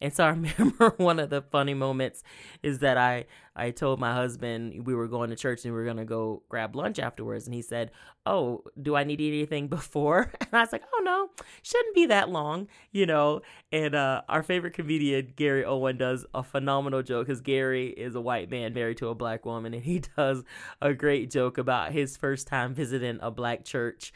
And 0.01 0.13
so 0.13 0.25
I 0.25 0.29
remember 0.29 0.93
one 0.97 1.19
of 1.19 1.29
the 1.29 1.41
funny 1.41 1.73
moments 1.73 2.23
is 2.63 2.79
that 2.79 2.97
I 2.97 3.25
I 3.55 3.71
told 3.71 3.99
my 3.99 4.13
husband 4.13 4.87
we 4.87 4.95
were 4.95 5.07
going 5.09 5.31
to 5.31 5.35
church 5.35 5.65
and 5.65 5.73
we 5.73 5.81
were 5.81 5.93
to 5.93 6.05
go 6.05 6.43
grab 6.47 6.77
lunch 6.77 6.97
afterwards 6.97 7.45
and 7.45 7.53
he 7.53 7.61
said, 7.61 7.91
"Oh, 8.25 8.63
do 8.81 8.95
I 8.95 9.03
need 9.03 9.17
to 9.17 9.23
eat 9.23 9.37
anything 9.37 9.67
before?" 9.79 10.31
And 10.41 10.53
I 10.53 10.61
was 10.61 10.71
like, 10.71 10.83
"Oh 10.93 11.01
no, 11.03 11.29
shouldn't 11.61 11.93
be 11.93 12.05
that 12.07 12.29
long, 12.29 12.67
you 12.91 13.05
know." 13.05 13.41
And 13.71 13.95
uh, 13.95 14.21
our 14.29 14.43
favorite 14.43 14.73
comedian 14.73 15.33
Gary 15.35 15.65
Owen 15.65 15.97
does 15.97 16.25
a 16.33 16.41
phenomenal 16.43 17.03
joke 17.03 17.27
cuz 17.27 17.41
Gary 17.41 17.89
is 17.89 18.15
a 18.15 18.21
white 18.21 18.49
man 18.49 18.73
married 18.73 18.97
to 18.97 19.09
a 19.09 19.15
black 19.15 19.45
woman 19.45 19.73
and 19.73 19.83
he 19.83 20.01
does 20.15 20.43
a 20.81 20.93
great 20.93 21.29
joke 21.29 21.57
about 21.57 21.91
his 21.91 22.15
first 22.15 22.47
time 22.47 22.73
visiting 22.73 23.19
a 23.21 23.31
black 23.31 23.65
church. 23.65 24.13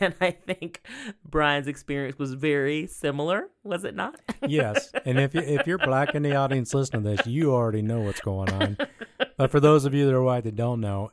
And 0.00 0.14
I 0.20 0.30
think 0.30 0.82
Brian's 1.24 1.68
experience 1.68 2.18
was 2.18 2.34
very 2.34 2.86
similar, 2.86 3.50
was 3.64 3.84
it 3.84 3.94
not? 3.94 4.20
Yes, 4.46 4.92
and 5.04 5.18
if 5.18 5.34
if 5.34 5.66
you're 5.66 5.78
black 5.78 6.14
in 6.14 6.22
the 6.22 6.36
audience 6.36 6.72
listening 6.74 7.02
to 7.02 7.16
this, 7.16 7.26
you 7.26 7.52
already 7.52 7.82
know 7.82 8.00
what's 8.00 8.20
going 8.20 8.52
on. 8.52 8.76
But 9.36 9.50
for 9.50 9.58
those 9.58 9.84
of 9.84 9.94
you 9.94 10.06
that 10.06 10.14
are 10.14 10.22
white 10.22 10.44
that 10.44 10.54
don't 10.54 10.80
know, 10.80 11.10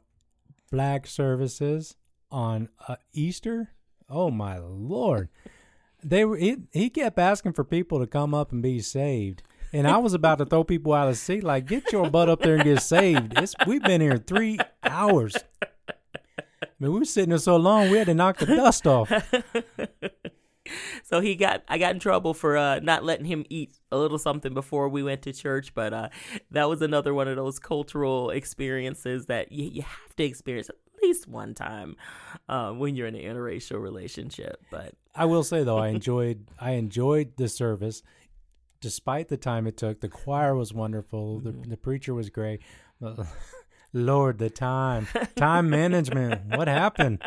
black 0.72 1.08
services 1.08 1.96
on 2.30 2.70
uh, 2.88 2.98
Easter. 3.14 3.72
Oh 4.10 4.30
my 4.30 4.58
lord! 4.58 5.30
They 6.04 6.26
were 6.26 6.38
he, 6.38 6.58
he 6.74 6.90
kept 6.90 7.18
asking 7.18 7.54
for 7.54 7.64
people 7.64 8.00
to 8.00 8.08
come 8.08 8.34
up 8.34 8.52
and 8.52 8.62
be 8.62 8.80
saved. 8.82 9.44
And 9.74 9.88
I 9.88 9.98
was 10.00 10.14
about 10.14 10.40
to 10.40 10.46
throw 10.46 10.66
people 10.66 10.92
out 10.92 11.08
of 11.08 11.14
the 11.14 11.18
seat, 11.18 11.46
like, 11.46 11.66
get 11.66 11.94
your 11.94 12.10
butt 12.10 12.28
up 12.28 12.42
there 12.42 12.56
and 12.56 12.64
get 12.66 12.82
saved. 12.82 13.38
It's, 13.38 13.56
we've 13.66 13.82
been 13.82 14.02
here 14.02 14.18
three 14.18 14.60
hours. 14.84 15.38
I 15.62 16.68
mean, 16.78 16.92
we 16.92 17.00
were 17.00 17.06
sitting 17.06 17.30
there 17.30 17.38
so 17.38 17.56
long, 17.56 17.90
we 17.90 17.98
had 17.98 18.08
to 18.08 18.14
knock 18.14 18.38
the 18.38 18.48
dust 18.48 18.86
off. 18.86 19.10
so 21.04 21.20
he 21.20 21.36
got 21.36 21.64
I 21.68 21.78
got 21.78 21.94
in 21.94 22.00
trouble 22.00 22.34
for 22.34 22.58
uh, 22.58 22.80
not 22.80 23.04
letting 23.04 23.26
him 23.26 23.46
eat 23.50 23.78
a 23.92 23.98
little 23.98 24.18
something 24.18 24.54
before 24.54 24.90
we 24.90 25.04
went 25.04 25.22
to 25.24 25.34
church, 25.34 25.74
but 25.74 25.94
uh, 25.94 26.10
that 26.52 26.70
was 26.70 26.82
another 26.82 27.14
one 27.14 27.28
of 27.28 27.36
those 27.36 27.60
cultural 27.60 28.30
experiences 28.30 29.26
that 29.28 29.52
you, 29.52 29.66
you 29.66 29.82
have 29.82 30.16
to 30.16 30.24
experience 30.24 30.70
at 30.70 30.76
least 31.02 31.28
one 31.28 31.54
time 31.54 31.96
uh, 32.50 32.72
when 32.72 32.96
you're 32.96 33.08
in 33.08 33.16
an 33.16 33.22
interracial 33.22 33.82
relationship. 33.82 34.64
But 34.70 34.94
I 35.16 35.26
will 35.26 35.44
say 35.44 35.64
though, 35.64 35.78
I 35.78 35.88
enjoyed 35.90 36.48
I 36.60 36.72
enjoyed 36.72 37.38
the 37.38 37.50
service, 37.50 38.04
despite 38.80 39.30
the 39.30 39.38
time 39.38 39.68
it 39.68 39.78
took. 39.78 40.02
The 40.02 40.10
choir 40.10 40.56
was 40.56 40.74
wonderful. 40.74 41.40
The 41.40 41.52
the 41.52 41.78
preacher 41.78 42.14
was 42.14 42.30
great. 42.30 42.62
Lord, 43.94 44.38
the 44.38 44.50
time, 44.50 45.08
time 45.36 45.70
management. 45.70 46.56
What 46.56 46.70
happened? 46.70 47.22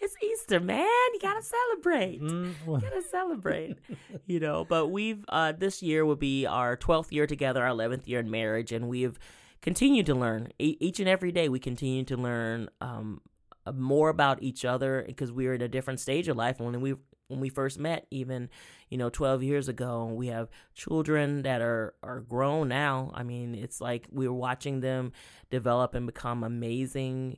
it's 0.00 0.14
Easter, 0.42 0.60
man. 0.60 0.86
You 1.14 1.20
gotta 1.20 1.42
celebrate. 1.42 2.20
Mm, 2.20 2.54
well, 2.66 2.80
gotta 2.80 3.02
celebrate 3.02 3.76
you 4.26 4.40
know 4.40 4.64
but 4.64 4.88
we've 4.88 5.24
uh 5.28 5.52
this 5.52 5.82
year 5.82 6.04
will 6.04 6.16
be 6.16 6.46
our 6.46 6.76
12th 6.76 7.12
year 7.12 7.26
together 7.26 7.62
our 7.64 7.70
11th 7.70 8.06
year 8.06 8.20
in 8.20 8.30
marriage 8.30 8.72
and 8.72 8.88
we've 8.88 9.18
continued 9.60 10.06
to 10.06 10.14
learn 10.14 10.48
e- 10.58 10.76
each 10.80 11.00
and 11.00 11.08
every 11.08 11.32
day 11.32 11.48
we 11.48 11.58
continue 11.58 12.04
to 12.04 12.16
learn 12.16 12.68
um 12.80 13.20
uh, 13.66 13.72
more 13.72 14.08
about 14.08 14.42
each 14.42 14.64
other 14.64 15.04
because 15.06 15.30
we're 15.30 15.54
in 15.54 15.62
a 15.62 15.68
different 15.68 16.00
stage 16.00 16.28
of 16.28 16.36
life 16.36 16.58
when 16.58 16.80
we 16.80 16.94
when 17.28 17.40
we 17.40 17.48
first 17.48 17.78
met 17.78 18.06
even 18.10 18.48
you 18.90 18.98
know 18.98 19.08
12 19.08 19.42
years 19.42 19.68
ago 19.68 20.06
we 20.06 20.26
have 20.28 20.48
children 20.74 21.42
that 21.42 21.60
are 21.62 21.94
are 22.02 22.20
grown 22.20 22.68
now 22.68 23.10
i 23.14 23.22
mean 23.22 23.54
it's 23.54 23.80
like 23.80 24.06
we're 24.10 24.32
watching 24.32 24.80
them 24.80 25.12
develop 25.50 25.94
and 25.94 26.06
become 26.06 26.42
amazing 26.44 27.36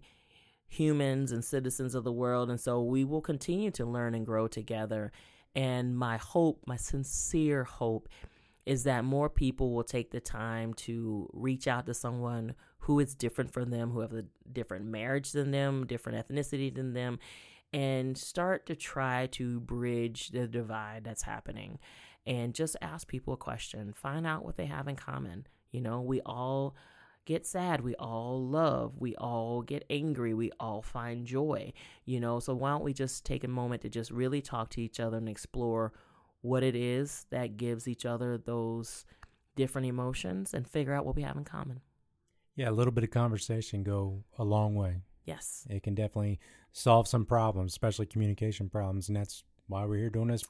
humans 0.74 1.32
and 1.32 1.44
citizens 1.44 1.94
of 1.94 2.04
the 2.04 2.12
world. 2.12 2.50
And 2.50 2.60
so 2.60 2.82
we 2.82 3.04
will 3.04 3.20
continue 3.20 3.70
to 3.72 3.86
learn 3.86 4.14
and 4.14 4.26
grow 4.26 4.48
together. 4.48 5.12
And 5.54 5.96
my 5.96 6.16
hope 6.16 6.60
my 6.66 6.76
sincere 6.76 7.64
hope 7.64 8.08
is 8.66 8.84
that 8.84 9.04
more 9.04 9.28
people 9.28 9.72
will 9.72 9.84
take 9.84 10.10
the 10.10 10.20
time 10.20 10.74
to 10.74 11.28
reach 11.32 11.68
out 11.68 11.86
to 11.86 11.94
someone 11.94 12.54
who 12.78 12.98
is 12.98 13.14
different 13.14 13.52
from 13.52 13.70
them, 13.70 13.90
who 13.90 14.00
have 14.00 14.12
a 14.12 14.24
different 14.52 14.86
marriage 14.86 15.32
than 15.32 15.50
them, 15.50 15.86
different 15.86 16.26
ethnicity 16.26 16.74
than 16.74 16.92
them, 16.92 17.18
and 17.72 18.16
start 18.16 18.66
to 18.66 18.74
try 18.74 19.26
to 19.26 19.60
bridge 19.60 20.30
the 20.30 20.46
divide 20.46 21.04
that's 21.04 21.22
happening. 21.22 21.78
And 22.26 22.54
just 22.54 22.76
ask 22.80 23.06
people 23.06 23.34
a 23.34 23.38
question. 23.38 23.92
Find 23.92 24.26
out 24.26 24.44
what 24.44 24.56
they 24.56 24.66
have 24.66 24.88
in 24.88 24.96
common. 24.96 25.46
You 25.72 25.82
know 25.82 26.00
we 26.00 26.20
all 26.22 26.74
get 27.24 27.46
sad 27.46 27.80
we 27.80 27.94
all 27.96 28.46
love 28.46 28.94
we 28.98 29.14
all 29.16 29.62
get 29.62 29.84
angry 29.88 30.34
we 30.34 30.50
all 30.60 30.82
find 30.82 31.26
joy 31.26 31.72
you 32.04 32.20
know 32.20 32.38
so 32.38 32.54
why 32.54 32.70
don't 32.70 32.84
we 32.84 32.92
just 32.92 33.24
take 33.24 33.44
a 33.44 33.48
moment 33.48 33.82
to 33.82 33.88
just 33.88 34.10
really 34.10 34.42
talk 34.42 34.70
to 34.70 34.82
each 34.82 35.00
other 35.00 35.16
and 35.16 35.28
explore 35.28 35.92
what 36.42 36.62
it 36.62 36.76
is 36.76 37.26
that 37.30 37.56
gives 37.56 37.88
each 37.88 38.04
other 38.04 38.36
those 38.36 39.06
different 39.56 39.86
emotions 39.86 40.52
and 40.52 40.68
figure 40.68 40.92
out 40.92 41.06
what 41.06 41.16
we 41.16 41.22
have 41.22 41.36
in 41.36 41.44
common 41.44 41.80
yeah 42.56 42.68
a 42.68 42.72
little 42.72 42.92
bit 42.92 43.04
of 43.04 43.10
conversation 43.10 43.82
go 43.82 44.22
a 44.38 44.44
long 44.44 44.74
way 44.74 45.02
Yes. 45.24 45.66
It 45.70 45.82
can 45.82 45.94
definitely 45.94 46.38
solve 46.72 47.08
some 47.08 47.24
problems, 47.24 47.72
especially 47.72 48.06
communication 48.06 48.68
problems. 48.68 49.08
And 49.08 49.16
that's 49.16 49.42
why 49.66 49.84
we're 49.84 49.98
here 49.98 50.10
doing 50.10 50.28
this 50.28 50.44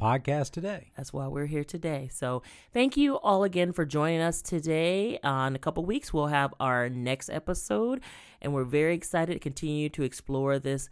podcast 0.00 0.50
today. 0.50 0.90
That's 0.96 1.12
why 1.12 1.28
we're 1.28 1.46
here 1.46 1.64
today. 1.64 2.08
So, 2.12 2.42
thank 2.72 2.96
you 2.96 3.18
all 3.18 3.44
again 3.44 3.72
for 3.72 3.84
joining 3.84 4.20
us 4.20 4.42
today. 4.42 5.18
Uh, 5.18 5.46
in 5.46 5.54
a 5.54 5.58
couple 5.58 5.84
weeks, 5.84 6.12
we'll 6.12 6.26
have 6.26 6.52
our 6.60 6.88
next 6.88 7.30
episode, 7.30 8.00
and 8.40 8.52
we're 8.52 8.64
very 8.64 8.94
excited 8.94 9.34
to 9.34 9.38
continue 9.38 9.88
to 9.90 10.02
explore 10.02 10.58
this 10.58 10.88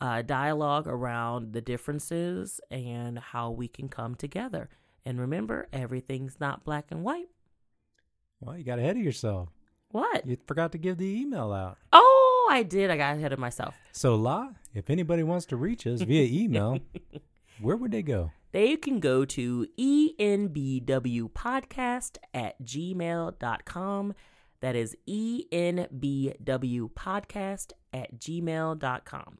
uh, 0.00 0.22
dialogue 0.22 0.86
around 0.86 1.52
the 1.52 1.60
differences 1.60 2.60
and 2.70 3.18
how 3.18 3.50
we 3.50 3.68
can 3.68 3.88
come 3.88 4.14
together. 4.14 4.68
And 5.04 5.20
remember, 5.20 5.68
everything's 5.72 6.40
not 6.40 6.64
black 6.64 6.86
and 6.90 7.02
white. 7.02 7.28
Well, 8.40 8.56
you 8.56 8.64
got 8.64 8.78
ahead 8.78 8.96
of 8.96 9.02
yourself. 9.02 9.48
What? 9.90 10.26
You 10.26 10.36
forgot 10.46 10.72
to 10.72 10.78
give 10.78 10.98
the 10.98 11.20
email 11.20 11.52
out. 11.52 11.78
Oh, 11.92 12.48
I 12.50 12.62
did. 12.62 12.90
I 12.90 12.96
got 12.96 13.16
ahead 13.16 13.32
of 13.32 13.38
myself. 13.38 13.74
So, 13.92 14.16
La, 14.16 14.48
if 14.74 14.90
anybody 14.90 15.22
wants 15.22 15.46
to 15.46 15.56
reach 15.56 15.86
us 15.86 16.02
via 16.02 16.24
email, 16.24 16.80
where 17.60 17.76
would 17.76 17.92
they 17.92 18.02
go? 18.02 18.32
They 18.52 18.76
can 18.76 19.00
go 19.00 19.24
to 19.24 19.66
enbwpodcast 19.78 22.18
at 22.32 22.62
gmail.com. 22.62 24.14
That 24.60 24.76
is 24.76 24.96
enbwpodcast 25.08 27.72
at 27.92 28.18
gmail.com. 28.18 29.38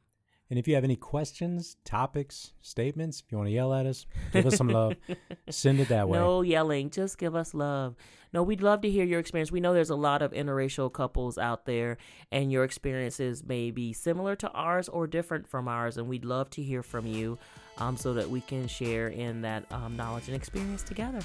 And 0.55 0.59
if 0.61 0.69
you 0.69 0.75
have 0.75 0.85
any 0.85 0.95
questions, 0.95 1.75
topics, 1.83 2.53
statements, 2.61 3.19
if 3.19 3.29
you 3.29 3.37
want 3.37 3.49
to 3.49 3.51
yell 3.51 3.73
at 3.73 3.85
us, 3.85 4.05
give 4.31 4.45
us 4.45 4.55
some 4.55 4.69
love, 4.69 4.93
send 5.49 5.81
it 5.81 5.89
that 5.89 6.07
way. 6.07 6.17
No 6.17 6.43
yelling, 6.43 6.91
just 6.91 7.17
give 7.17 7.35
us 7.35 7.53
love. 7.53 7.97
No, 8.31 8.41
we'd 8.41 8.61
love 8.61 8.79
to 8.83 8.89
hear 8.89 9.03
your 9.03 9.19
experience. 9.19 9.51
We 9.51 9.59
know 9.59 9.73
there's 9.73 9.89
a 9.89 9.97
lot 9.97 10.21
of 10.21 10.31
interracial 10.31 10.93
couples 10.93 11.37
out 11.37 11.65
there, 11.65 11.97
and 12.31 12.53
your 12.53 12.63
experiences 12.63 13.43
may 13.43 13.69
be 13.69 13.91
similar 13.91 14.37
to 14.37 14.49
ours 14.51 14.87
or 14.87 15.07
different 15.07 15.45
from 15.45 15.67
ours, 15.67 15.97
and 15.97 16.07
we'd 16.07 16.23
love 16.23 16.49
to 16.51 16.63
hear 16.63 16.81
from 16.81 17.05
you 17.05 17.37
um, 17.77 17.97
so 17.97 18.13
that 18.13 18.29
we 18.29 18.39
can 18.39 18.65
share 18.65 19.09
in 19.09 19.41
that 19.41 19.69
um, 19.73 19.97
knowledge 19.97 20.27
and 20.27 20.37
experience 20.37 20.83
together. 20.83 21.19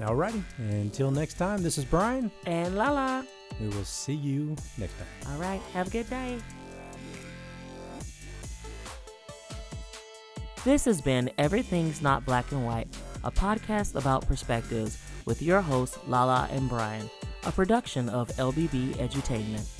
Alrighty. 0.00 0.42
Until 0.56 1.10
next 1.10 1.34
time, 1.34 1.62
this 1.62 1.76
is 1.76 1.84
Brian. 1.84 2.30
And 2.46 2.74
Lala. 2.74 3.26
We 3.60 3.68
will 3.68 3.84
see 3.84 4.14
you 4.14 4.56
next 4.78 4.94
time. 4.96 5.34
All 5.34 5.38
right. 5.38 5.60
Have 5.74 5.88
a 5.88 5.90
good 5.90 6.08
day. 6.08 6.38
This 10.66 10.84
has 10.86 11.00
been 11.00 11.30
Everything's 11.38 12.02
Not 12.02 12.26
Black 12.26 12.50
and 12.50 12.66
White, 12.66 12.88
a 13.22 13.30
podcast 13.30 13.94
about 13.94 14.26
perspectives 14.26 14.98
with 15.24 15.40
your 15.40 15.60
hosts, 15.60 15.96
Lala 16.08 16.48
and 16.50 16.68
Brian, 16.68 17.08
a 17.44 17.52
production 17.52 18.08
of 18.08 18.26
LBB 18.30 18.96
Edutainment. 18.96 19.75